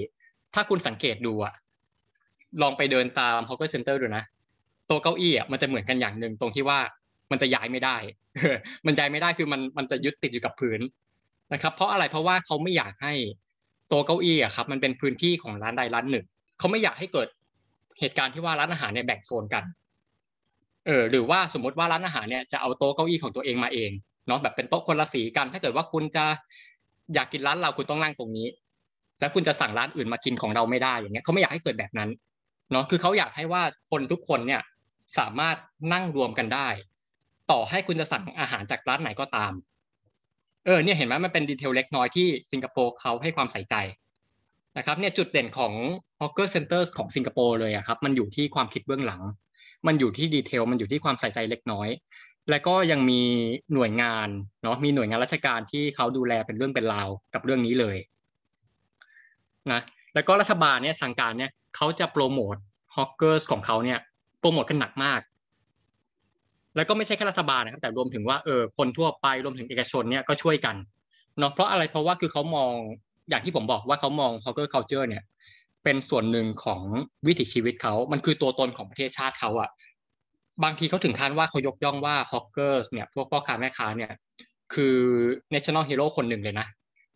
[0.54, 1.54] ถ้าคุณสังเกตดูอะ
[2.62, 4.24] ลองไปเดินตาม hawker center ดูนะ
[4.88, 6.80] โต๊ะเก้าอี้อะมันจะเหมือนกันอย่างหนึ่งตรงที่ว่า
[7.32, 7.98] มันจะย้ายไม่ได้
[8.86, 10.80] มันย้ายไม่ได้คือมันมันจะยึดติดอยู่กับพื้น
[11.54, 13.14] นะครับ เพราะอะไรเพราะว่าเขาไม่อยากให้
[13.88, 16.26] โต๊ะเก้าอี้อะครับ มันเป็นพื้นที่ของร้านใดร้านหนึ่ง
[16.60, 17.28] เขาไม่อยากให้เกิด
[18.00, 19.64] เหตุการณ์ที่ว่าร้านอาหารเนี่ยแบ่งโซนกัน
[20.88, 23.92] เออหรือว่าสมมติว่าร้านอาหารเนี่ยจะเอาโต๊ะเก้าอี้ของตัวเองมาเอง
[24.28, 26.26] เนาะแบบเป็นโต๊ะคนละสีกัน ถ้าเกิดว่าคุณจะ
[27.14, 28.48] อยากกินร้านเราคุณต้องนั่งตรงนี้
[29.20, 32.10] แล้วคุณจะสั่งร้านอื่นมากินของเราไม่ได้อย่างเงี้ยเขาไม่อยากให้เกิดแบบนั้น
[32.72, 34.62] เนาะคือเขาอยากให้ว่าคนทุกคนเนี่ย
[35.18, 35.56] สามารถ
[35.94, 36.68] นั่งรวมกันได้
[37.52, 39.54] ต่อให้คุณจะสั่งอาหารจากร้านไหนก็ตาม
[40.66, 43.76] เออเนี่ยเห็นไหมมันเป็นดีเทลเล็กน้อยที่สิงคโปร์เขาให้ความใส่ใจ
[44.78, 45.74] นะครับเนี่ยจุดเด่นของ
[46.20, 49.22] Hawker Centers ของสิงคโปร์เลยอะครับมันอยู่ที่ความคิดเบื้องหลัง
[49.88, 51.90] มันอยู่ที่ดีเทลมันอยู่ที่ความใส่ใจเล็กน้อย
[52.50, 53.22] และก็ยังมี
[53.74, 54.28] หน่วยงาน
[54.64, 57.98] เนาะมีหน่วยงานราชการที่เขาดูแลเป็นเรื่องเป็นราวกับเรื่องนี้เลย
[59.72, 59.82] นะ
[60.14, 62.56] แล้วก็รัฐบาลเนี่ยทางการเนี่ยเขาจะโปรโมท
[62.96, 64.00] hawkers ของเขาเนี่ย
[64.40, 65.22] โปรโมทกันหนักมาก
[66.76, 70.76] แล้วก็ไม่ใช่แค่รัฐบาลนะครับแต่รวมถึงว่าเออคนทั่วไปรวมถึงเอกชนเนี่ยก็ช่วยกัน
[71.40, 72.72] เนาะเพราะอะไรเพราะว่าคือเขามอง
[73.30, 75.24] อย่างที่ผมบอกว่าเขามอง hawker culture เนี่ย
[75.88, 76.82] เป็นส่วนหนึ่งของ
[77.28, 79.70] วิถีชีวิตเขา มันคือตัวตนของประเทศชาติเขาอะ
[80.64, 84.12] บางทีเขาถึงขั้นว่าเขายกย่องว่า hawker เนี่ยพวกพ่อค้าแม่ค้าเนี่ย
[84.74, 84.96] คือ
[85.54, 86.68] national hero คนหนึ่งเลยนะ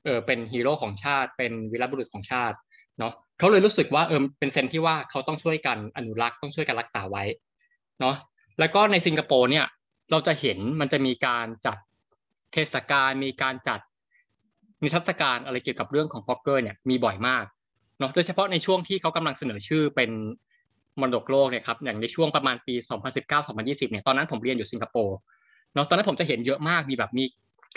[0.05, 2.57] เออเป็นฮีโร่ของชาติเป็นวีรบุรุษของชาติ
[2.99, 7.23] เนาะเขาเลยรู้สึกว่าเออเป็น sense ที่ว่าเขาต้องช่วยกันอนุรักษ์ต้องช่วยกันรักษาไว้
[7.99, 8.15] เนาะ
[8.59, 9.65] แล้วก็ในสิงคโปร์เนี่ย
[10.11, 11.77] เราจะเห็นมันจะมีการจัด
[12.53, 13.79] เทศกาลมีการจัด
[14.83, 17.45] นิทรรศการอะไรเกี่ยวกับเรื่องของ hawker เนี่ยมีบ่อยมาก
[18.01, 20.11] เนาะโดยเฉพาะในช่วงที่เขากำลังเสนอชื่อเป็น
[21.01, 22.75] มรดกโลกเนี่ยครับอย่างในช่วงประมาณปี
[23.29, 25.17] 2019-2020เนี่ยตอนนั้นผมเรียนอยู่สิงคโปร์
[25.73, 27.25] เนาะตอนนั้นผมจะเห็นเยอะมากมีแบบมี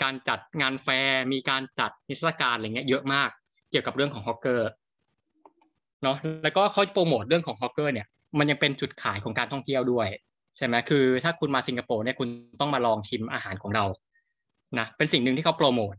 [0.03, 3.29] การจัดงานแฟร์มีการจัดนิทรรศการอะไรเงี้ยเยอะมาก
[3.71, 4.69] เกี่ยวกับเรื่องของ hawker
[6.03, 8.07] เนาะแล้วก็เขาโปรโมทเรื่องของ hawker เนี่ย
[8.39, 10.07] มันยังเป็นจุดขายของการท่องเที่ยวด้วย
[10.57, 12.27] ใช่ไหมคือ ถ้าคุณมาสิงคโปร์เนี่ยคุณ
[12.59, 13.85] ต้องมาลองชิมอาหารของเรา
[14.79, 15.95] นะเป็นสิ่งหนึ่งที่เขาโปรโมท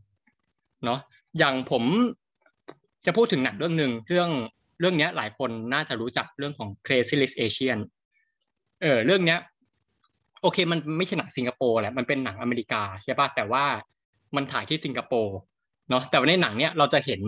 [0.85, 0.99] เนาะ
[1.39, 1.85] อย่างผม
[3.07, 4.31] จะพูดถึงหนังเรื่องหนึ่งเรื่อง
[4.81, 7.79] เรื่องนี้หลายคนน่าจะรู้จักเรื่องของ Crazy Rich Asian
[8.83, 9.39] เออเรื่องเนี้ย
[10.43, 13.65] โอเคมันไม่ใช่หนังสิงคโปร์แหละมันเป็นหนังอเมริกาใช่ป่ะแต่ว่า
[14.37, 15.37] มันถ่ายที่สิงคโปร์
[15.91, 17.23] เนาะแต่ว่าในหนังเนี้ยเราจะเห็น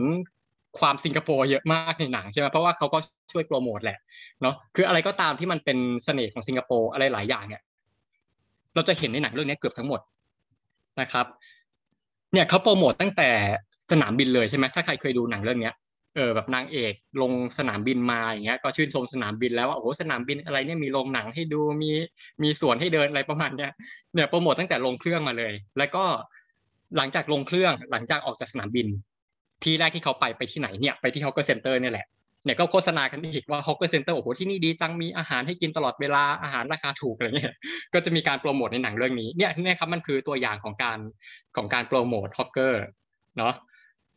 [0.78, 2.98] ความสิงคโปร์เยอะมากในหนังใช่ไหมเพราะว่าเขาก็
[3.32, 3.98] ช่วยโปรโมทแหละ
[4.42, 7.62] เนาะคืออะไรก็ตามที่มันเป็นเสน่ห์ของสิงคโปร์อะไรหลายอย่างเนี่ย
[8.74, 10.00] เราจะเห็นในหนังเรื่องนี้เกือบทั้งหมด
[11.00, 11.26] นะครับ
[12.32, 13.30] เนี่ยเขาโปรโมทตั้งแต่
[13.92, 15.74] สนามบินเลยใช่ไหมถ้าใครเคยดูหนังเรื่องเนี้ย
[16.16, 21.90] เออแบบนางเอกลงสนามบินมาอย่างเงี้ยก็ชื่นชมสนามบินแล้วว่าโอ้โหสนามบินอะไรเนี่ยมีโรงหนังให้ดูมี
[22.42, 23.72] มีสวนให้เดินอะไรประมาณเนี้ย
[24.14, 26.04] เนี่ยโปรโมทตั้งแต่ลงเครื่องมาเลย แล้วก็
[26.96, 28.86] หลังจากลงเครื่องหลังจากออกจากสนามบิน
[29.62, 32.06] ที่แรกที่เขาไปไปที่ไหนเนี่ยไปที่ hawker center เนี่ยแหละ
[32.44, 37.54] เนี่ยก็โฆษณากันอีกว่า hawker center โอ้โหที่นี่ดีจังมีอาหารให้กินตลอดเวลาอาหารราคาถูกอะไรเงี้ย
[37.94, 40.98] ก็จะมีการโปรโมทในหนังเรื่องนี้เนี่ยเนี่ยครับมันคือตัวอย่างของการ
[41.56, 42.82] ของการโปรโมทฮอกเกอร์
[43.38, 43.54] เนาะ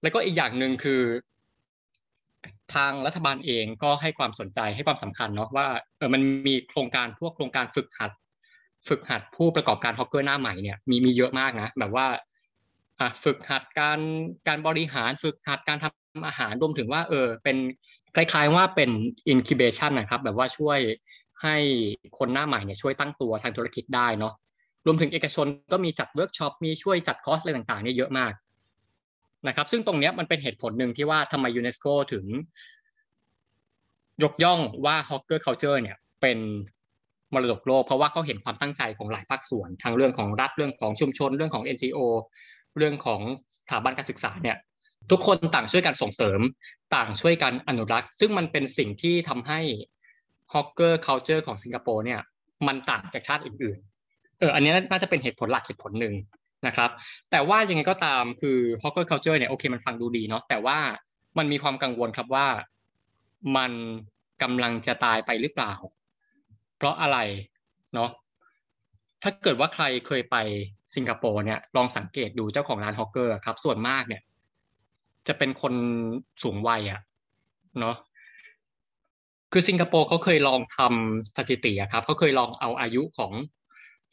[0.02, 1.02] แล้วก็อีกอย่างหนึ่งคือ
[2.74, 8.12] ทางรัฐบาลเองก็ให้ความสนใจให้ความสำคัญเนาะว่าเออมันมีโครงการพวกโครงการฝึกหัด
[8.88, 12.08] ฝึกหัดผู้ประกอบการฮอกเกอร์หน้าใหม่เนี่ยมีมีเยอะมากนะแบบว่า
[13.24, 14.00] ฝึกหัดการ
[14.48, 17.58] การบริหารฝึกหัดการทำอาหารรวมถึงว่าเออเป็น
[18.16, 18.90] คล้ายๆว่าเป็น
[19.34, 20.80] incubation นะครับ แบบว่าช่วย
[21.44, 21.56] ให้
[22.18, 24.34] คนหน้าใหม่เนี่ยช่วยตั้งตัวทางธุรกิจได้เนาะ
[24.86, 28.32] รวมถึงเอกชนก็มีจัดเวิร์กช็อปมีช่วยจัดคอร์สอะไรต่างๆเนี่ยเยอะมาก
[29.48, 32.26] นะครับ ซึ่งตรงนี้มันเป็นเหตุผลหนึ่งที่ว่าทำไมยูเนสโกถึง
[34.24, 36.38] ยกย่องว่า hawker culture เนี่ยเป็น
[37.34, 42.00] มรดกโลก เพราะว่าเขาเห็นความตั้งใจของหลายภาคส่วนทั้งเรื่องของรัฐเรื่องของชุมชน เรื่องของ NGO
[42.78, 43.22] เรื่องของ
[43.62, 44.58] สถาบันการศึกษาเนี่ย
[45.12, 46.40] ทุกคนต่างช่วยกันส่งเสริม
[46.96, 49.60] ต่างช่วยกันอนุรักษ์ ซึ่งมันเป็นสิ่งที่ทำให้
[50.54, 52.20] hawker culture ของสิงคโปร์เนี่ย
[52.68, 56.14] มันต่างจากชาติอื่นๆเอออันนี้น่าจะเป็นเหตุผลหลักเหตุผลหนึ่ง
[56.68, 56.90] นะครับ
[57.32, 60.78] แต่ว่ายังไงก็ตามคือ hawker culture เนี่ยโอเคมันฟังดูดีเนาะแต่ว่า
[61.38, 62.48] มันมีความกังวลครับว่า
[63.58, 63.72] มัน
[64.42, 65.74] กำลังจะตายไปหรือเปล่า
[66.78, 67.18] เพราะอะไร
[67.94, 68.10] เนาะ
[69.24, 70.38] ถ้าเกิดว่าใครเคยไป
[70.96, 74.22] สิงคโปร์เนี่ยลองสังเกตดูเจ้าของร้าน hawker ครับ ส่วนมากเนี่ย
[75.28, 75.74] จะเป็นคน
[76.44, 77.02] สูงวัยอะ
[77.80, 77.96] เนาะ
[79.52, 83.32] คือสิงคโปร์เขาเคยลองทำสถิติครับเขาเคยลองเอาอายุของ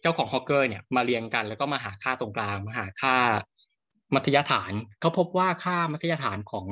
[0.03, 3.17] เจ้าของ hawker เนี่ยมาเรียงกันแล้วก็มาหาค่าตรงกลางมาหาค่า
[4.15, 6.67] มัธยฐานเขาพบว่าค่ามัธยฐานของ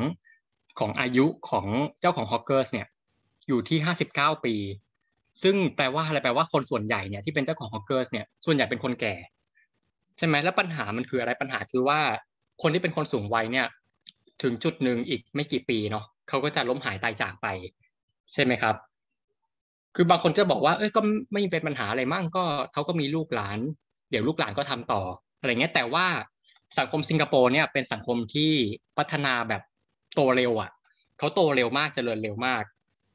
[0.78, 1.66] ของอายุของ
[2.00, 2.86] เจ้าของ hawker เนี่ย
[3.48, 4.54] อยู่ที่ห้าสิบเก้าปี
[5.42, 9.14] ซึ่งแปลว่าอะไรแปลว่าคนส่วนใหญ่เนี่ยที่เป็นเจ้าของฮอกเกอร์เนี่ยส่วนใหญ่เป็นคนแก่
[10.16, 12.00] ใช่ไหมแล้วปัญหามันคืออะไรปัญหาคือว่า
[12.62, 13.66] คนที่เป็นคนสูงวัยเนี่ย
[14.42, 17.46] ถึงจุดหนึ่งอีกไม่กี่ปีเนาะเขาก็จะล้มหายตายจากไป
[18.32, 18.74] ใช่ไหมครับ
[19.96, 21.00] คือบางคนจะบอกว่า เอ้ยก็
[21.32, 23.58] ไม่เป็นปัญหาอะไรมั่งก็เขาก็มีลูกหลาน
[24.10, 25.02] เดี๋ยวลูกหลานก็ทำต่อ
[25.40, 26.06] อะไรเงี้ยแต่ว่า
[26.78, 28.52] สังคมสิงคโปร์เนี่ยเป็นสังคมที่
[28.98, 29.62] พัฒนาแบบ
[30.14, 30.70] โตเร็วอะ
[31.18, 32.62] เขาโตเร็วมากเจริญเร็วมาก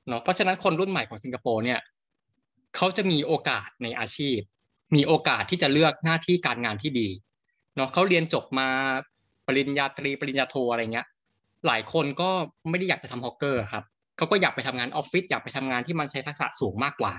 [0.08, 1.80] เนาะเพราะฉะนั้นคนรุ่นใหม่ของสิงคโปร์เนี่ย
[2.76, 4.40] เขาจะมีโอกาสในอาชีพ
[4.96, 7.10] มีโอกาสที่จะเลือกหน้าที่การงานที่ดี
[7.76, 8.68] เนาะเขาเรียนจบมา
[9.48, 11.08] ปริญญาตรีปริญญาโทอะไรเงี้ย
[11.68, 12.30] หลายคนก็
[12.70, 13.84] ไม่ได้อยากจะทำฮอกเกอร์ครับ
[14.22, 17.14] เขาก็อยากไปทำงานออฟฟิศอยากไปทำงานที่มันใช้ทักษะสูงมากกว่า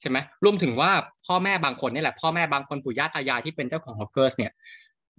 [0.00, 0.90] ใช่ไหมรวมถึงว่า
[1.26, 4.52] พ่อแม่บางคนนี่แหละพ่อแม่บางคนปู่ย่าตายายที่เป็นเจ้าของฮอกเกอร์สเนี่ย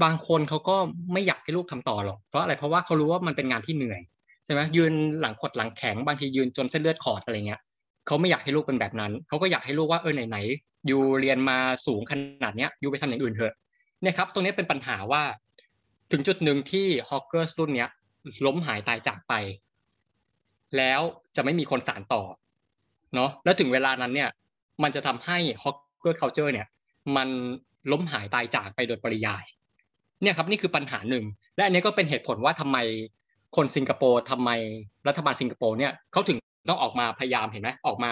[0.03, 0.75] บางคนเขาก็
[1.13, 4.01] ไม่อยากให้ลูกทำต่อหรอกเพราะอะไรเพราะว่าเขารู้ว่ามันเป็นงานที่เหนื่อย
[4.45, 7.61] ใช่ไหมยืนหลังขดหลังแข็งบางทียืนจนเส้นเลือดขอดอะไรเงี้ย
[8.07, 12.11] เขาไม่อยากให้ลูกเป็นแบบนั้นเขาก็อยากให้ลูกว่าเออไหนๆ you เรียนมาสูงข
[12.43, 13.53] นาดเนี้ย you ไปทำอย่างอื่นเถอะ
[14.01, 15.21] เนี่ยครับตรงนี้เป็นปัญหาว่า
[16.11, 17.89] ถึงจุดหนึ่งที่ hawkers รุ่นเนี้ย
[18.45, 19.33] ล้มหายตายจากไป
[20.77, 21.01] แล้ว
[21.35, 22.21] จะไม่มีคนสานต่อ
[23.15, 24.29] เนาะแล้วถึงเวลานั้นเนี่ย
[24.83, 26.67] มันจะทำให้ hawker culture เนี่ย
[27.15, 27.29] มัน
[27.91, 29.45] ล้มหายตายจากไปโดยปริยาย
[30.21, 32.77] เนี่ยครับนี่คือปัญหาหนึ่ง และอันนี้ก็เป็นเหตุผลว่าทำไม
[33.55, 34.49] คนสิงคโปร์ทำไม
[35.07, 36.37] รัฐบาลสิงคโปร์เนี่ยเขาถึง
[36.69, 38.11] ต้องออกมาพยายามเห็นไหมออกมา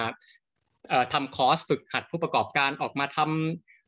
[1.14, 3.20] ทำคอร์สฝึกหัดผู้ประกอบการออกมาท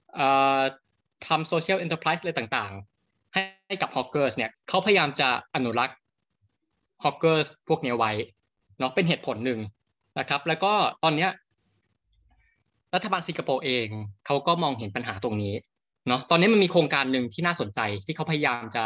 [0.07, 5.97] ำทำ social enterprise อะไรต่างๆ ให้กับ hawkers เนี่ยเขาพยายามจะอนุรักษ์
[7.03, 8.11] hawkers พวกนี้ไว้
[8.79, 9.59] เนาะเป็นเหตุผลหนึ่ง
[10.19, 11.31] นะครับ แล้วก็ตอนเนี้ย
[12.95, 13.87] รัฐบาลสิงคโปร์เอง
[14.25, 15.55] เขาก็มองเห็นปัญหาตรงนี้
[16.07, 18.85] เนาะตอนนี้มันมีโครงการหนึ่งที่น่าสนใจที่เขาพยายามจะ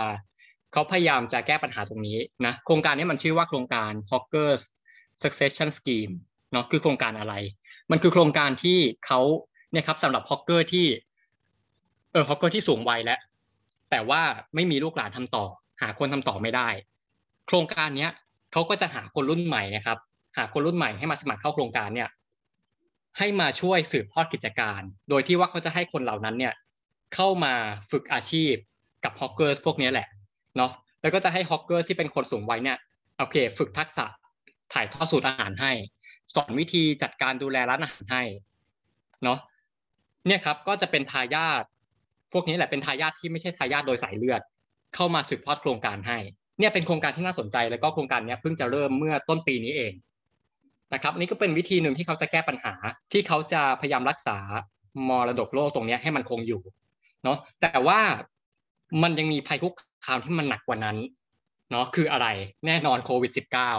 [0.74, 4.64] เขาพยายามจะแก้ปัญหาตรงนี้นะโครงการนี้มันชื่อว่าโครงการ Hawkers
[5.22, 6.14] Succession Scheme
[6.52, 7.34] เนาะคือโครงการอะไร
[7.92, 9.20] มันคือโครงการที่เขา
[9.72, 10.86] เนี่ยครับสำหรับฮอกเกอร์ที่
[12.12, 13.20] เออฮอกเกอร์ที่สูงวัยแล้ว
[13.92, 14.22] แต่ว่า
[14.56, 15.46] ไม่มีลูกหลานทำต่อ
[15.82, 16.68] หาคนทำต่อไม่ได้
[17.48, 18.12] โครงการเนี้ย
[18.54, 19.98] เขาก็จะหาคนรุ่นใหม่นะครับ
[20.38, 22.10] หาคนรุ่นใหม่ให้มาสมัครเข้าโครงการเนี่ย
[23.18, 26.54] ให้มาช่วยสืบทอดกิจการ โดยที่ว่าเขาจะให้คนเหล่านั้นเนี่ย
[27.16, 27.54] เข้ามา
[27.92, 28.54] ฝึกอาชีพ
[29.04, 30.08] กับฮอกเกอร์พวกนี้แหละ
[30.58, 32.78] เนาะแล้วก็จะให้ฮอกเกอร์ที่เป็นคนสูงวัยเนี่ย
[33.18, 34.06] โอเค ฝึกทักษะ
[34.74, 35.72] ถ่ายทอดสูตรอาหารให้
[36.34, 38.24] สอนวิธีจัดการดูแลร้านอาหารให้
[39.24, 39.40] เนาะ
[40.28, 41.64] เนี่ยครับก็จะเป็นทายาท
[42.34, 44.42] พวกนี้แหละเป็นทายาทที่ไม่ใช่ทายาทโดยสายเลือด
[44.96, 46.18] เข้ามาสืบทอดโครงการให้
[46.60, 49.94] เนี่ยเป็นโครงการที่น่าสนใจแล้วก็โครงการนี้เพิ่งจะเริ่มเมื่อต้นปีนี้เอง
[50.94, 52.74] นะครับนี่ก็เป็นวิธีหนึ่งที่เขาจะแก้ปัญหา
[53.12, 54.38] ที่เขาจะพยายามรักษา
[55.10, 56.62] มรดกโลกตรงนี้ให้มันคงอยู่
[57.24, 58.00] เนาะแต่ว่า
[59.04, 59.74] มันยังมีภัยคุก
[60.06, 60.98] คามที่มันหนักกว่านั้น
[61.72, 62.28] เนาะคืออะไร
[62.66, 63.32] แน่นอนโควิด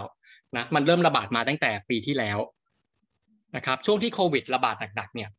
[0.07, 2.39] -19 นะมันเริ่มระบาดมาตั้งแต่ปีที่แล้ว
[3.57, 5.31] นะครับช่วงที่โควิดระบาดหนักๆเนี่ย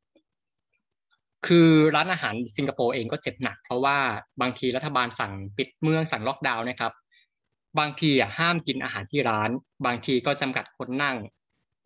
[1.47, 3.97] คือร้านอาหารสิงคโปร์เองก็เจ็บหนัก เพราะว่า
[4.41, 6.91] บางทีรัฐบาลสั่งปิดเมืองสั่งล็อกดาวน์นะครับ
[7.79, 9.49] บางทีอะห้ามกินอาหารที่ร้าน
[9.85, 11.15] บางทีก็จำกัดคนนั่ง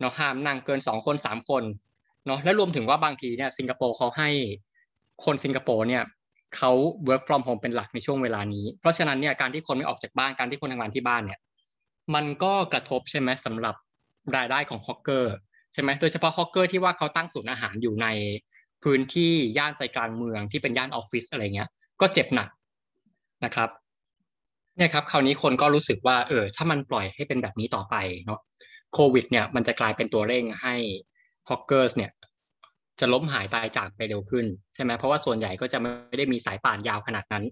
[0.00, 1.64] เนาะห้ามนั่งเกินสองคนสามคน
[2.26, 4.28] เนาะและรวมถึงว่าบางทีเนี่ยสิงคโปร์เขาให้
[5.24, 6.02] คนสิงคโปร์เนี่ย
[6.56, 6.70] เขา
[7.08, 11.40] work from home เป็นหลักในช่วงเวลานี้ เพราะฉะนั้นเนี่ยการที่คนไม่ออกจากบ้านการที่คนทำงานที่บ้านเนี่ย
[12.14, 13.74] มันก็กระทบใช่ไหมสำหรับ
[14.36, 15.34] รายได้ของฮอกเกอร์
[15.72, 18.06] ใช่ไหมโดยเฉพาะ hawker ที่ว่าเขาตั้งศูนย์อาหารอยู่ใน
[18.84, 21.68] พื้นที่ย่านใจกลางเมืองที่เป็นย่านออฟฟิศอะไรเงี้ย
[22.00, 22.48] ก็เจ็บหนัก
[23.44, 23.68] นะครับ
[24.76, 28.40] เนี่ยครับคราวนี้คนก็รู้สึกว่าเออถ้ามันปล่อยให้เป็นแบบนี้ต่อไปเนาะ
[28.94, 30.74] โควิด เนี่ยมันจะกลายเป็นตัวเร่งให้
[31.48, 32.10] hawkers เนี่ย
[33.00, 37.44] จะล้มหายตายจากไปเร็วขึ้นใช่ไหมเพราะว่าส่วนใหญ่ก็จะไม่ได้มีสายป่านยาวขนาดนั้น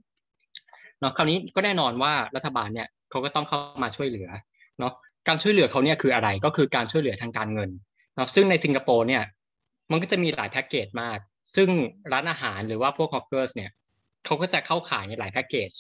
[1.01, 4.29] เนาะคราวนี้ก็แน่นอนว่ารัฐบาลเนี่ยเขาก็ต้องเข้ามาช่วยเหลือ
[4.79, 4.93] เนาะ
[5.29, 7.71] การช่วยเหลือเขาเนี่ยคืออะไรก็คือการช่วยเหลือทางการเงิน
[8.17, 9.23] เนาะซึ่งในสิงคโปร์เนี่ย
[9.91, 11.19] มันก็จะมีหลายแพ็กเกจมาก
[11.57, 11.69] ซึ่ง
[12.13, 13.71] ร้านอาหารหรือว่าพวก hawkers เนี่ย
[14.25, 15.71] เขาก็จะเข้าข่ายในหลายแพ็กเกจ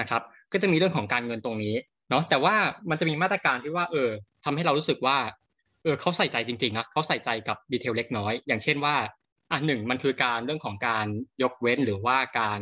[0.00, 1.74] นะครับ ก็จะมีเรื่องของการเงินตรงนี้
[2.10, 2.54] เนาะแต่ว่า
[2.90, 4.10] มันจะมีมาตรการที่ว่า เออ
[4.44, 5.18] ทำให้เรารู้สึกว่า
[5.82, 8.96] เออเขาใส่ใจจริงๆนะเขาใส่ใจกับ detail เล็กน้อย อย่างเช่นว่า
[9.50, 11.06] อะหนึ่งมันคือการเรื่องของการ
[11.42, 12.60] ยกเว้นหรือว่าการ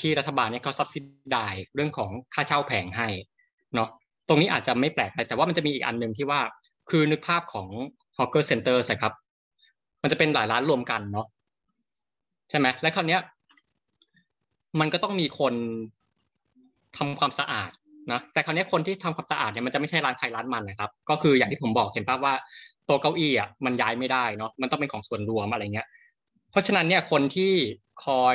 [0.00, 1.00] ที่รัฐบาลเนี่ยเขา subsi
[1.32, 3.08] dize เรื่องของค่าเช่าแผงให้
[3.74, 3.88] เนาะ
[4.28, 6.40] ตรงนี้อาจจะไม่แปลกแต่ว่ามันจะมีอีกอันหนึ่งที่ว่า
[6.90, 7.68] คือนึกภาพของ
[8.16, 9.12] hawker centres ครับ
[10.02, 11.26] มันจะเป็นหลายร้านรวมกันเนาะ
[12.50, 13.20] ใช่ไหมและคราวเนี้ย
[14.80, 15.54] มันก็ต้องมีคน
[16.96, 17.70] ทำความสะอาด
[18.12, 22.34] นะแต่คราวนี้คนที่ทำความสะอาดเนี่ยมันจะไม่ใช่ร้านใครร้านมันนะครับ ก็คืออย่างที่ผมบอกเห็นป่ะว่า
[22.86, 25.86] โต๊ะเก้าอี้อะมันย้ายไม่ได้เนาะมันต้องเป็นของส่วนรวมอะไรเงี้ย
[26.50, 27.52] เพราะฉะนั้นเนี่ยคนที่
[28.06, 28.34] คอย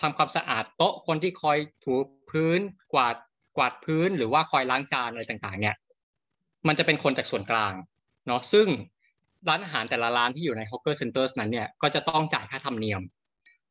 [0.00, 1.94] ทำความสะอาดโต๊ะคนที่คอยถู
[2.30, 2.60] พื้น
[2.92, 3.16] กวาด
[3.56, 5.76] กวาดพื้นหรือว่าคอยล้างจานอะไรต่างๆ เนี่ย
[6.66, 7.72] มันจะเป็นคนจากส่วนกลาง
[8.26, 8.66] เนาะซึ่ง
[9.48, 13.00] ร้านอาหารแต่ละร้านที่อยู่ใน hawker centre นั้นเนี่ยก็จะต้องจ่ายค่าธรรมเนียม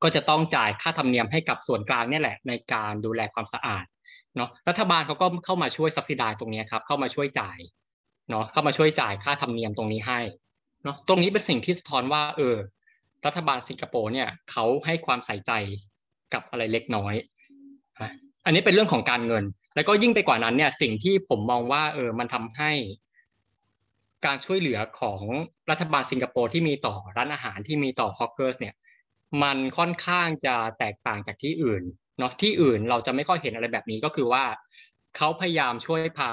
[0.03, 3.85] ก็จะต้องจ่ายค่าธรรมเนียมให้กับส่วนกลางนี่แหละในการดูแลความสะอาด
[4.35, 7.57] เนาะรัฐบาลเขาก็เข้ามาช่วย subsidize ตรงนี้ครับเข้ามาช่วยจ่าย
[8.29, 10.19] เนาะเข้ามาช่วยจ่ายค่าธรรมเนียมตรงนี้ให้
[10.83, 12.55] เนาะตรงนี้เป็นสิ่งที่สะท้อนว่า เออ
[13.25, 15.51] รัฐบาลสิงคโปร์เนี่ยเขาให้ความใส่ใจ
[16.33, 17.13] กับอะไรเล็กน้อย
[18.45, 19.43] อันนี้เป็นเรื่องของการเงิน
[19.75, 22.71] แล้วก็ยิ่งไปกว่านั้นเนี่ยสิ่งที่ผมมองว่า เออมันทำให้
[24.25, 25.21] การช่วยเหลือของ
[25.69, 28.75] รัฐบาลสิงคโปร์ที่มีต่อร้านอาหารที่มีต่อฮอกเกอร์สเนี่ย
[29.43, 31.83] มันค่อนข้างจะแตกต่างจากที่อื่น
[32.21, 34.43] เนาะที่อื่นเราจะไม่ค่อยเห็นอะไรแบบนี้ก็คือว่า
[35.17, 36.31] เขาพยายามช่วยพา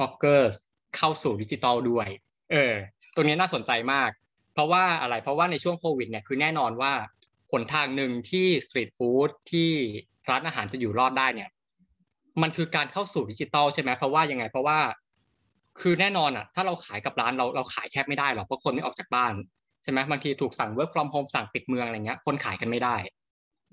[0.00, 0.54] hawkers
[0.96, 2.08] เข้าสู่ดิจิตอลด้วย
[2.52, 2.74] เออ
[3.14, 4.10] ตัวนี้น่าสนใจมาก
[4.52, 6.92] เพราะว่าอะไร เพราะว่าในช่วงโควิดเนี่ยคือแน่นอนว่า
[7.52, 9.70] หนทางหนึ่งที่สตรีทฟู้ดที่
[10.30, 11.50] ร้านอาหารจะอยู่รอดได้เนี่ย
[12.42, 14.78] มันคือการเข้าสู่ดิจิตอลใช่ไหมเพราะว่ายังไง เพราะว่า
[15.80, 19.32] คือแน่นอนอะ ถ้าเราขายกับร้านเราเราขายแทบไม่ได้หรอกเพราะคนไม่ออกจากบ้าน
[19.82, 22.96] ใช่ไหมบางทีถูกสั่ง work from home สั่งปิดเมืองอะไรเงี้ย คนขายกันไม่ได้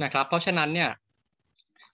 [0.03, 0.89] นะครับ เพราะฉะนั้นเนี่ย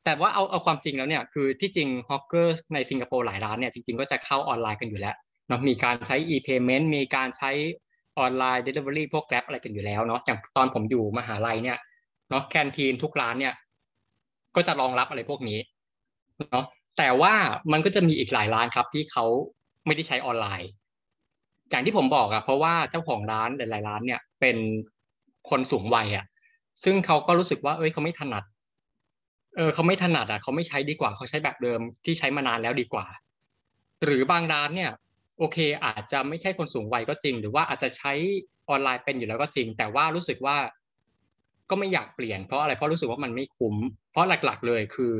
[0.07, 5.15] แต่ว่าเอาเอาความจริงแล้วเนี่ยคือที่จริงฮอกเกอร์ในสิงคโปร์หลายร้านเนี่ยจริงๆก็จะเข้าออนไลน์กันอยู่แล้ว
[5.47, 7.51] เนาะมีการใช้ e-payment มีการใช้
[8.19, 11.77] ออนไลน์ delivery พวกแกร็บอะไรกันอยู่แล้วเนาะอย่างตอนผมอยู่มหาลัยเนี่ย
[12.29, 13.53] เนาะแคนทีนทุกร้านเนี่ย
[14.55, 15.59] ก็จะรองรับอะไรพวกนี้
[16.51, 16.65] เนาะ
[16.97, 17.33] แต่ว่า
[17.71, 19.25] มันก็จะมีอีกหลายร้านครับที่เขา
[19.85, 20.69] ไม่ได้ใช้ออนไลน์
[21.69, 24.57] อย่างที่ผมบอกอะเพราะว่าเจ้าของร้านหลายๆร้านเนี่ยเป็น
[25.49, 26.25] คนสูงวัยอะ
[26.83, 28.43] ซึ่งเขาก็รู้สึกว่าเอ้ยเขาไม่ถนัด
[29.57, 33.05] เออเขาไม่ถนัดอะเขาไม่ใช้ดีกว่าเขาใช้แบบเดิมที่ใช้มานานแล้วดีกว่า
[34.05, 34.91] หรือบางร้านเนี่ย
[35.39, 38.13] โอเค อาจจะไม่ใช่คนสูงวัยก็จริง หรือว่าอาจจะใช้
[38.69, 40.57] ออนไลน์เป็นอยู่แล้วก็จริง แต่ว่ารู้สึกว่า
[41.69, 43.75] ก็ไม่อยากเปลี่ยนเพราะอะไรเพราะรู้สึกว่ามันไม่คุ้ม
[44.11, 45.13] เพราะหลักๆเลยคือ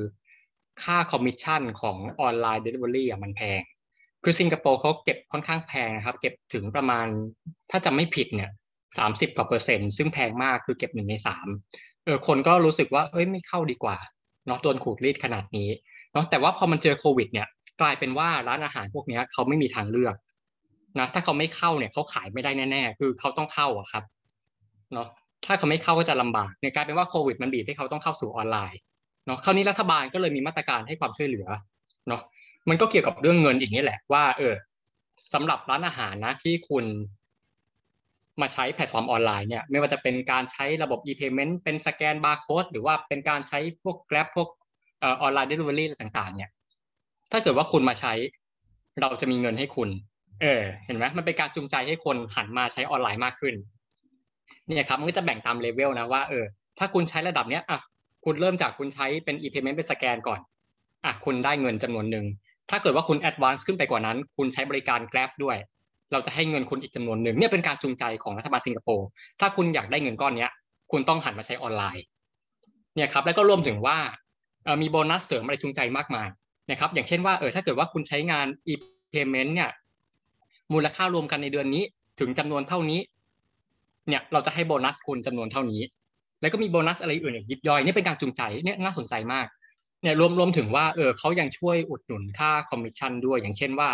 [0.84, 3.62] ค่าคอมมิชชั่นของออนไลน์เดลิเวอรี่อะมันแพง
[4.24, 7.06] คือสิงคโปร์เขาเก็บค่อนข้างแพงนะครับ เก็บถึงประมาณ
[7.72, 8.52] ถ้าจำไม่ผิดเนี่ย
[8.98, 11.48] สามสิบกว่าเปอร์เซ็นต์ซึ่งแพงมากคือเก็บหนึ่งในสาม
[12.06, 13.98] เออคนก็รู้สึกว่า เอ้ยไม่เข้าดีกว่า
[14.48, 15.70] เนาะโดนขูดรีดขนาดนี้
[16.14, 17.48] เนาะแต่ว่าพอมันเจอโควิด เนี่ย
[17.82, 20.16] กลายเป็นว่าร้านอาหารพวกนี้เขาไม่มีทางเลือก
[21.00, 24.04] นะถ้าเขาไม่เข้าเนี่ยเขาขายไม่ได้แน่ๆ คือเขาต้องเข้าอะครับ
[24.94, 25.08] เนาะ
[25.46, 28.80] ถ้าเขาไม่เข้าก็จะลำบากเนี่ยกลายเป็นว่าโควิดมันบีบให้เขาต้องเข้าสู่ออนไลน์
[29.26, 31.48] เนาะคราวนี้รัฐบาลก็เลยมีมาตรการให้ความช่วยเหลือ
[32.08, 32.22] เนาะ
[32.70, 34.54] มันก็เกี่ยวกับเรื่องเงินอีกนี่แหละว่า เออ
[35.34, 36.86] สำหรับร้านอาหารนะที่คุณ
[38.42, 44.50] มาใช้แพลตฟอร์มออนไลน์เนี่ยไม่ว่าจะเป็นการใช้ระบบ e-payment เป็นสแกนบาร์โค้ดหรือว่าเป็นการใช้พวก Grab พวก
[45.04, 46.52] ออนไลน์เดลิเวอรี่ต่างๆ เนี่ย
[47.32, 48.14] ถ้าเกิดว่าคุณมาใช้
[49.02, 49.90] เราจะมีเงินให้คุณ
[50.42, 53.56] เออ เห็นไหมมันเป็นการจูงใจให้คนหันมาใช้ออนไลน์มากขึ้น
[54.66, 56.46] เนี่ยครับมันก็จะแบ่งตามเลเวลนะว่าเออ
[56.80, 57.80] ถ้าคุณใช้ระดับเนี้ยอะ
[58.26, 60.40] คุณเริ่มจากคุณใช้เป็น e-payment เป็นสแกนก่อน
[61.06, 62.26] อะคุณได้เงินจำนวนหนึ่ง
[62.70, 65.58] ถ้าเกิดว่าคุณ advance ขึ้นไปกว่านั้น คุณใช้บริการ Grab ด้วย
[66.12, 69.08] เราจะให้เงินคุณอีกจำนวนหนึ่งเนี่ยเป็นการจูงใจของรัฐบาลสิงคโปร์
[69.40, 70.48] ถ้าคุณอยากได้เงินก้อนนี้
[70.92, 72.04] คุณต้องหันมาใช้ออนไลน์
[72.96, 73.98] เนี่ยครับแล้วก็รวมถึงว่า
[74.82, 76.28] มีโบนัสเสริมอะไรจูงใจมากมาย
[76.72, 79.70] นะครับอย่างเช่นว่าเออถ้าเกิดว่าคุณใช้งาน e-payment เนี่ย
[80.74, 81.84] มูลค่ารวมกันในเดือนนี้
[82.20, 83.00] ถึงจำนวนเท่านี้
[84.10, 85.82] เนี่ยเราจะให้โบนัสคุณจำนวนเท่านี้
[86.42, 89.48] แล้วก็มีโบนัสอะไรอื่นอีกยิบย่อยนี่เป็นการจูงใจเนี่ยน่าสนใจมาก
[90.02, 93.90] เนี่ยรวมรวมถึงว่าเออเขายังช่วยอุดหนุนค่าคอมมิชชั่นด้วย อย่างเช่นว่า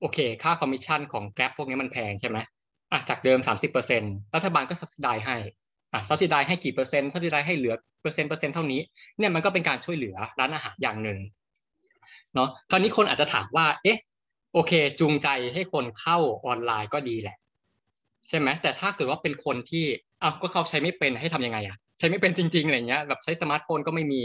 [0.00, 2.38] โอเค ค่าคอมมิชชั่นของ Grab พวกนี้มันแพงใช่ไหม
[2.92, 3.38] อะจากเดิม
[3.86, 5.36] 30%รัฐบาลก็ subsidize ให้
[5.92, 8.80] อะ subsidize ให้กี่เปอร์เซ็นต์ subsidize ให้เหลือเปอร์เซ็นต์เปอร์เซ็นต์เท่านี้
[9.18, 11.18] เนี่ยมันก็เป็นการช่วยเหลือร้านอาหารอย่างหนึ่ง
[12.34, 13.98] เนาะคราวนี้คนอาจจะถามว่า เอ๊ะ
[14.54, 17.36] โอเค จูงใจให้คนเข้าออนไลน์ก็ดีแหละ
[18.28, 19.84] ใช่ไหมแต่ถ้าเกิดว่าเป็นคนที่
[20.22, 24.20] อ้าวก็เขาใช้ไม่เป็นให้ทํำยังไงอะใช้ไม่เป็นจริงๆอะไรเงี้ยแบบใช้สมาร์ทโฟนก็ไม่มี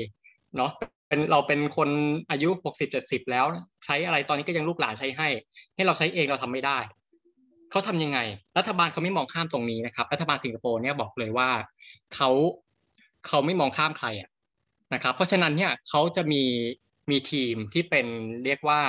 [0.57, 0.71] เนาะ
[1.07, 1.89] เป็นเราเป็นคน
[2.31, 3.45] อายุหกสิบเจ็ดสิบแล้ว
[3.85, 5.27] ใช้อะไรตอนนี้ก็ยังลูกหลานใช้ให้
[5.75, 6.77] ให้เราใช้เองเราทำไม่ได้
[7.71, 8.19] เขาทำยังไง
[8.57, 11.49] รัฐบาลเขาไม่มองข้ามตรงนี้นะครับ รัฐบาลสิงคโปร์เนี่ยบอกเลยว่า
[12.15, 12.29] เขา
[13.27, 14.29] เขาไม่มองข้ามใครอะ
[14.93, 16.43] นะครับ เพราะฉะนั้นเนี่ยเขาจะมี
[17.09, 18.07] มีทีมที่เป็น
[18.43, 18.81] เรียกว่า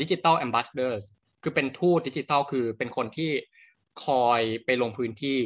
[0.00, 0.98] Digital Ambassador
[1.42, 3.30] คือเป็นทูตดิจิตอลคือเป็นคนที่
[4.04, 5.38] คอยไปลงพื้นที่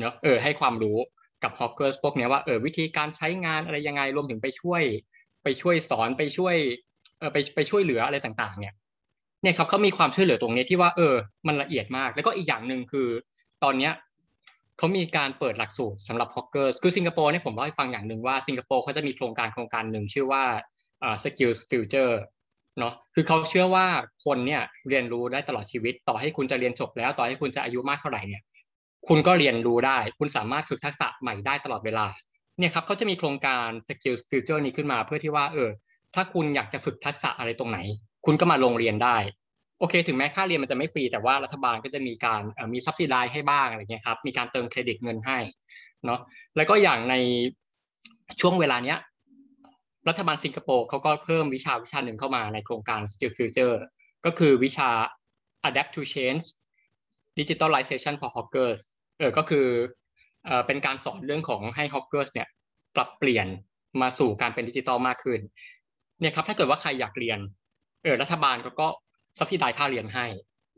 [0.00, 0.98] เนาะเออให้ความรู้
[1.44, 4.82] กับ hawkers พวกนี้ว่าเออวิธีการใช้งานอะไรยังไงรวมถึงไปช่วย
[5.42, 6.56] ไปช่วยสอนไปช่วย
[7.18, 8.74] เออไปไปช่วยเหลืออะไรต่างๆ เนี่ย
[9.42, 11.14] เนี่ยครับเขามีความช่วยเหลือตรงนี้ที่ว่าเออ
[11.46, 13.08] มันละเอียดมาก แล้วก็อีกอย่างหนึ่งคือ
[13.64, 13.92] ตอนเนี้ย
[14.78, 20.42] เขามีการเปิดหลักสูตรสำหรับ hawkers คือสิงคโปร์เนี่ยผมเล่าให้ฟังอย่างหนึ่งว่าสิงคโปร์เขาจะมีโครงการโครงการหนึ่งชื่อว่า
[21.00, 22.14] เอ่า skills future
[22.78, 23.86] เนาะคือเขาเชื่อว่า
[24.24, 28.42] คนเนี่ยเรียนรู้ได้ตลอดชีวิต ต่อให้คุณจะเรียนจบแล้ว ต่อให้คุณจะอายุมากเท่าไหร่เนี่ย
[29.08, 32.06] คุณก็เรียนรู้ได้ คุณสามารถฝึกทักษะใหม่ได้ตลอดเวลา
[32.58, 35.70] เนี่ยครับเขาจะมีโครงการ skills future นี้ขึ้นมาเพื่อที่ว่าเออ
[36.14, 37.78] ถ้าคุณอยากจะฝึกทักษะอะไรตรงไหน
[38.26, 39.16] คุณก็มาลงเรียนได้
[39.78, 42.42] โอเค ถึงแม้ค่าเรียนมันจะไม่ฟรีแต่ว่ารัฐบาลก็จะมีการ
[42.72, 45.38] มีซับซิไดให้บ้างอะไรเงี้ยครับ มีการเติมเครดิตเงินให้
[46.04, 46.20] เนาะ
[46.56, 47.14] แล้วก็อย่างใน
[48.40, 48.98] ช่วงเวลาเนี้ย
[50.08, 53.76] รัฐบาลสิงคโปร์เขาก็เพิ่มวิชาวิชาหนึ่งเข้ามาในโครงการ Skill Future
[54.24, 54.90] ก็คือวิชา
[55.68, 56.44] Adapt to Change
[57.38, 58.82] Digitalization for Hawkers
[59.18, 59.66] เออก็คือ
[60.46, 62.48] เออเป็นการสอนเรื่องของให้ Hawkers เนี่ย
[62.96, 63.46] ปรับเปลี่ยน
[64.02, 65.40] มาสู่การเป็นดิจิตอลมากขึ้น
[66.20, 67.38] เนี่ยครับถ้าเกิดว่าใครอยากเรียน
[68.02, 68.86] เออรัฐบาลเขาก็
[69.38, 70.26] ซับซิไดค่าเรียนให้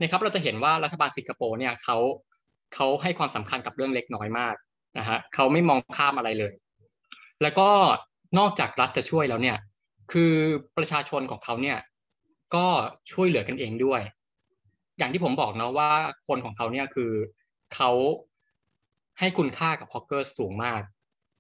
[0.00, 1.96] นะครับเราจะเห็นว่ารัฐบาลสิงคโปร์เนี่ยเขา
[2.74, 4.54] เขาให้ความสำคัญกับเรื่องเล็กน้อยมาก
[4.98, 6.52] นะฮะเขาไม่มองข้ามอะไรเลย
[7.42, 7.68] แล้วก็
[8.38, 9.56] นอกจากรัฐจะช่วยแล้วเนี่ย
[10.12, 10.34] คือ
[10.76, 11.78] ประชาชนของเขาเนี่ย
[12.54, 12.66] ก็
[13.12, 14.00] ช่วยเหลือกันเองด้วย
[14.98, 15.90] อย่างที่ผมบอกเนาะว่า
[16.26, 17.12] คนของเขาเนี่ยคือ
[17.74, 17.90] เขา
[19.18, 20.80] ให้คุณค่ากับฮอกเกอร์สูงมาก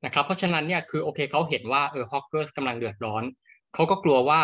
[0.04, 3.22] นะครับ เพราะฉะนั้นเนี่ยคือโอเคเขาเห็นว่าเออฮอกเกอร์กำลังเดือดร้อน
[3.74, 4.40] เขาก็กลัวว่า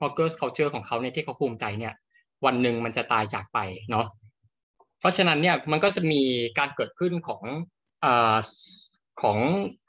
[0.00, 1.94] ฮอกเกอร์ culture ของเขาเนี่ยที่เขาภูมิใจเนี่ย
[2.44, 3.58] วันหนึ่งมันจะตายจากไป
[3.90, 4.06] เนาะ
[5.00, 6.22] เพราะฉะนั้นเนี่ยมันก็จะมี
[6.58, 7.42] การเกิดขึ้นของ
[8.04, 8.06] อ
[9.22, 9.38] ของ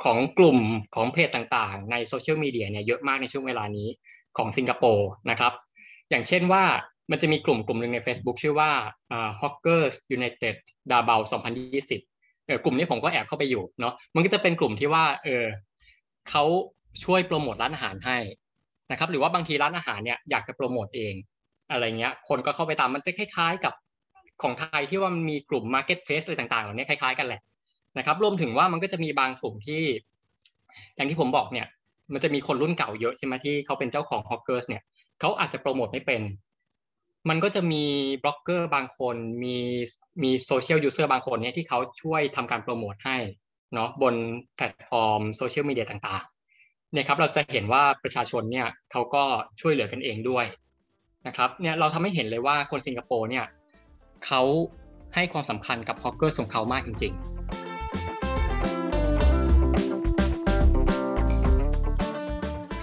[0.03, 0.59] ของกลุ่ม
[0.95, 3.87] ของเพจต่างๆ ในโซเชียลมีเดียเนี่ยเยอะมากในช่วงเวลานี้
[4.37, 5.53] ของสิงคโปร์นะครับ
[6.09, 6.63] อย่างเช่นว่า
[7.11, 8.71] มันจะมีกลุ่มกลุ่มหนึ่งใน Facebook ชื่อว่า
[9.41, 10.55] Hawkers United
[10.91, 11.19] Davao
[11.83, 15.45] 2020เออกลุ่มนี้ผมก็แอบเข้าไปอยู่เนาะมันก็จะเป็นกลุ่มที่ว่าเออ
[16.29, 16.43] เขา
[17.03, 18.17] ช่วยโปรโมทร้านอาหารให้
[18.91, 21.13] นะครับหรือว่าบางทีร้านอาหารเนี่ยอยากจะโปรโมทเอง
[21.71, 23.73] อะไรเงี้ยคนก็เข้าไปตามมันจะคล้ายๆกับ
[24.41, 27.41] ของไทยที่ว่ามันมีกลุ่ม Marketplace อะไรต่างๆเหล่านี้คล้ายๆกันแหละ
[27.97, 29.83] นะครับรวมถึงว่ามันก็จะมีบางกลุ่มที่
[30.95, 31.67] อย่างที่ผมบอกเนี่ย
[32.13, 34.83] มันจะมีคนรุ่นเก่าเยอะใช่ไหมที่เขาเป็นเจ้าของ hawkers เนี่ย
[35.19, 36.21] เขาอาจจะโปรโมทไม่เป็น
[37.29, 37.83] มันก็จะมี
[38.23, 39.57] บล็อกเกอร์บางคนมี
[40.23, 43.17] มี social user บางคนเนี่ยที่เขาช่วยทำการโปรโมทให้
[43.73, 44.15] เนาะบน
[44.55, 49.23] แพลตฟอร์มโซเชียลมีเดียต่างๆเนี่ยครับเราจะเห็นว่าประชาชนเนี่ยเขาก็
[49.61, 50.45] ช่วยเหลือกันเองด้วย
[51.27, 53.45] นะครับเนี่ยเราทำให้เห็นเลยว่าคนสิงคโปร์เนี่ย
[54.25, 54.41] เขา
[55.15, 57.74] ให้ความสำคัญกับ hawker ของเขามากจริง ๆ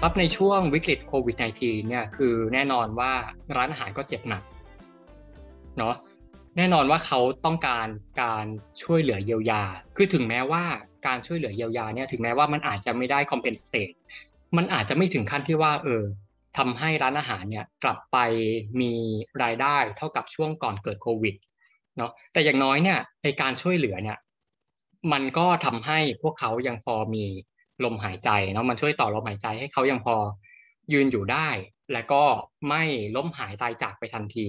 [0.05, 3.11] ครับในช่วงวิกฤตโควิด -19 เนี่ยคือแน่นอนว่า
[3.55, 4.43] ร้านอาหารก็เจ็บหนัก
[5.77, 5.95] เนาะ
[6.57, 7.87] แน่นอนว่าเขาต้องการ
[8.21, 8.45] การ
[8.83, 9.63] ช่วยเหลือเยียวยา
[9.95, 10.63] คือถึงแม้ว่า
[11.07, 13.89] การช่วยเหลือเยียวยาเนี่ยถึงแม้ว่ามันอาจจะไม่ได้คอมเพนเซต
[14.57, 16.03] มันอาจจะไม่ถึงขั้นที่ว่าเออ
[16.57, 18.17] ทำให้ร้านอาหารเนี่ยกลับไป
[18.81, 18.93] มี
[19.43, 21.35] รายได้เท่ากับช่วงก่อนเกิดโควิด
[21.97, 24.17] เนาะแต่อย่างน้อยเนี่ยในการช่วยเหลือเนี่ย
[25.11, 27.25] มันก็ทำให้พวกเขายังพอมี
[27.85, 30.15] ลมหายใจเนาะมันช่วยต่อลมหายใจให้เขายังพอ
[30.93, 31.49] ยืนอยู่ได้
[31.93, 32.23] และก็
[32.69, 32.83] ไม่
[33.15, 34.47] ล้มหายตายจากไปทันที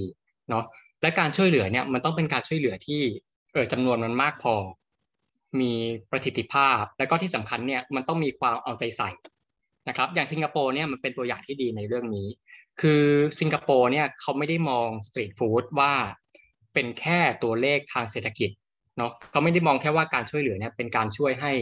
[0.51, 0.65] เนาะ
[1.03, 3.03] และการช่วยเหลือเนี่ยมันต้องเป็นการช่วยเหลือที่
[3.53, 4.55] เออจำนวนมันมากพอ
[5.61, 5.73] มี
[6.11, 9.11] ประสิทธิภาพ และก็ที่สำคัญเนี่ยมันต้องมีความเอาใจใส่
[9.89, 12.29] นะครับ อย่างสิงคโปร์เนี่ยมันเป็นตัวอย่างที่ดีในเรื่องนี้
[12.81, 13.05] คือ
[13.41, 15.93] สิงคโปร์เนี่ยเขาไม่ได้มองสตรีทฟู้ดว่า
[16.75, 18.51] เป็นแค่ตัวเลขทางเศรษฐกิจ
[18.97, 21.53] เนาะเขาไม่ได้มองแค่ว่าการช่วยเหลือเนี่ยเป็นการช่วยให้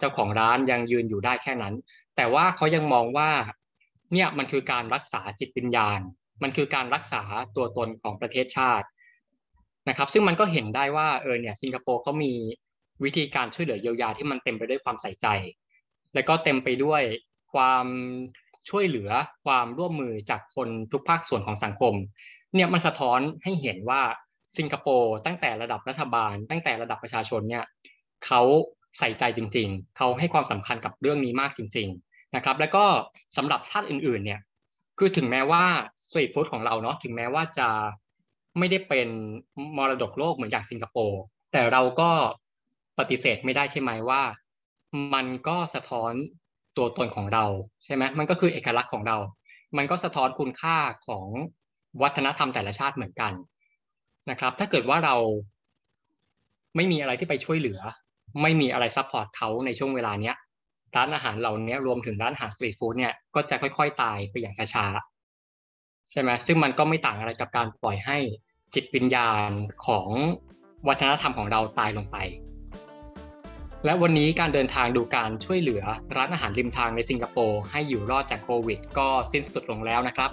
[0.00, 1.74] เจ้าของร้านยังยืนอยู่ได้แค่นั้น
[2.16, 3.30] แต่ว่าเขายังมองว่า
[4.12, 6.00] เนี่ยมันคือการรักษาจิตวิญญาณ
[6.42, 7.22] มันคือการรักษา
[7.56, 8.86] ตัวตนของประเทศชาติ
[9.88, 12.32] นะครับ ซึ่งมันก็เห็นได้ว่าเออเนี่ยสิงคโปร์เขามี
[13.04, 15.26] วิธีการช่วยเหลือเยียวยาที่มันเต็มไปด้วยความใส่ใจ
[16.14, 17.02] และก็เต็มไปด้วย
[17.52, 17.86] ความ
[18.70, 19.10] ช่วยเหลือ
[19.44, 21.94] ความร่วมมือจากคนทุกภาคส่วนของสังคม
[22.54, 24.02] เนี่ยมันสะท้อนให้เห็นว่า
[24.58, 27.64] สิงคโปร์ตั้งแต่ระดับรัฐบาล ตั้งแต่ระดับประชาชนเนี่ย
[28.26, 28.42] เขา
[28.98, 32.84] ใส่ใจจริง ๆ เขาให้ความสำคัญกับเรื่องนี้มากจริง ๆนะครับ แล้วก็
[33.36, 34.40] สำหรับชาติอื่น ๆ เนี่ย
[34.98, 35.64] คือถึงแม้ว่า
[36.04, 37.68] สตรีทฟู้ดของเราเนาะถึงแม้ว่าจะ
[38.58, 39.08] ไม่ได้เป็น
[39.76, 41.20] มรดกโลกเหมือนอย่างสิงคโปร์
[41.52, 42.10] แต่เราก็
[42.98, 44.22] ปฏิเสธไม่ได้ใช่ไหมว่า
[45.14, 46.12] มันก็สะท้อน
[46.76, 47.44] ตัวตนของเรา
[47.84, 49.16] ใช่ไหมมันก็คือเอกลักษณ์ของเรา
[49.76, 50.76] มันก็สะท้อนคุณค่า
[51.06, 51.26] ของ
[52.02, 53.32] วัฒนธรรมแต่ละชาติเหมือนกัน
[54.30, 55.16] นะครับ ถ้าเกิดว่าเรา
[56.76, 57.80] ไม่มีอะไรที่ไปช่วยเหลือ
[58.42, 60.36] ไม่มีอะไร support เขาในช่วงเวลาเนี้ย
[60.96, 68.18] ร้านอาหารเหล่านี้รวมถึงร้านอาหาร street food เนี่ยก็จะค่อย ๆ ตายไปอย่างช้าๆใช่ไหมซึ่งมันก็ไม่ต่างอะไรกับการปล่อยให้
[68.74, 69.50] จิตวิญญาณ
[69.86, 70.08] ของ
[70.88, 72.16] วัฒนธรรมของเราตายลงไป
[73.84, 75.82] และวันนี้การเดินทางดูการช่วยเหลือ
[76.16, 80.30] ร้านอาหารริมทางในสิงคโปร์ให้อยู่รอดจากโควิด ก็สิ้นสุดลงแล้วนะครับ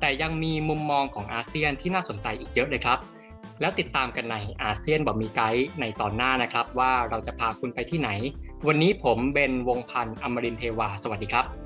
[0.00, 2.98] แต่ยังมีมุมมองของอาเซียนที่น่าสนใจอีกเยอะเลยครับ
[3.60, 8.10] แล้วติดตามกันในอาเซียนบอกมีไกด์ในตอนหน้านะครับ ว่าเราจะพาคุณไปที่ไหน
[8.66, 11.65] วันนี้ผมเบนวงพันธ์อมรินเทวา สวัสดีครับ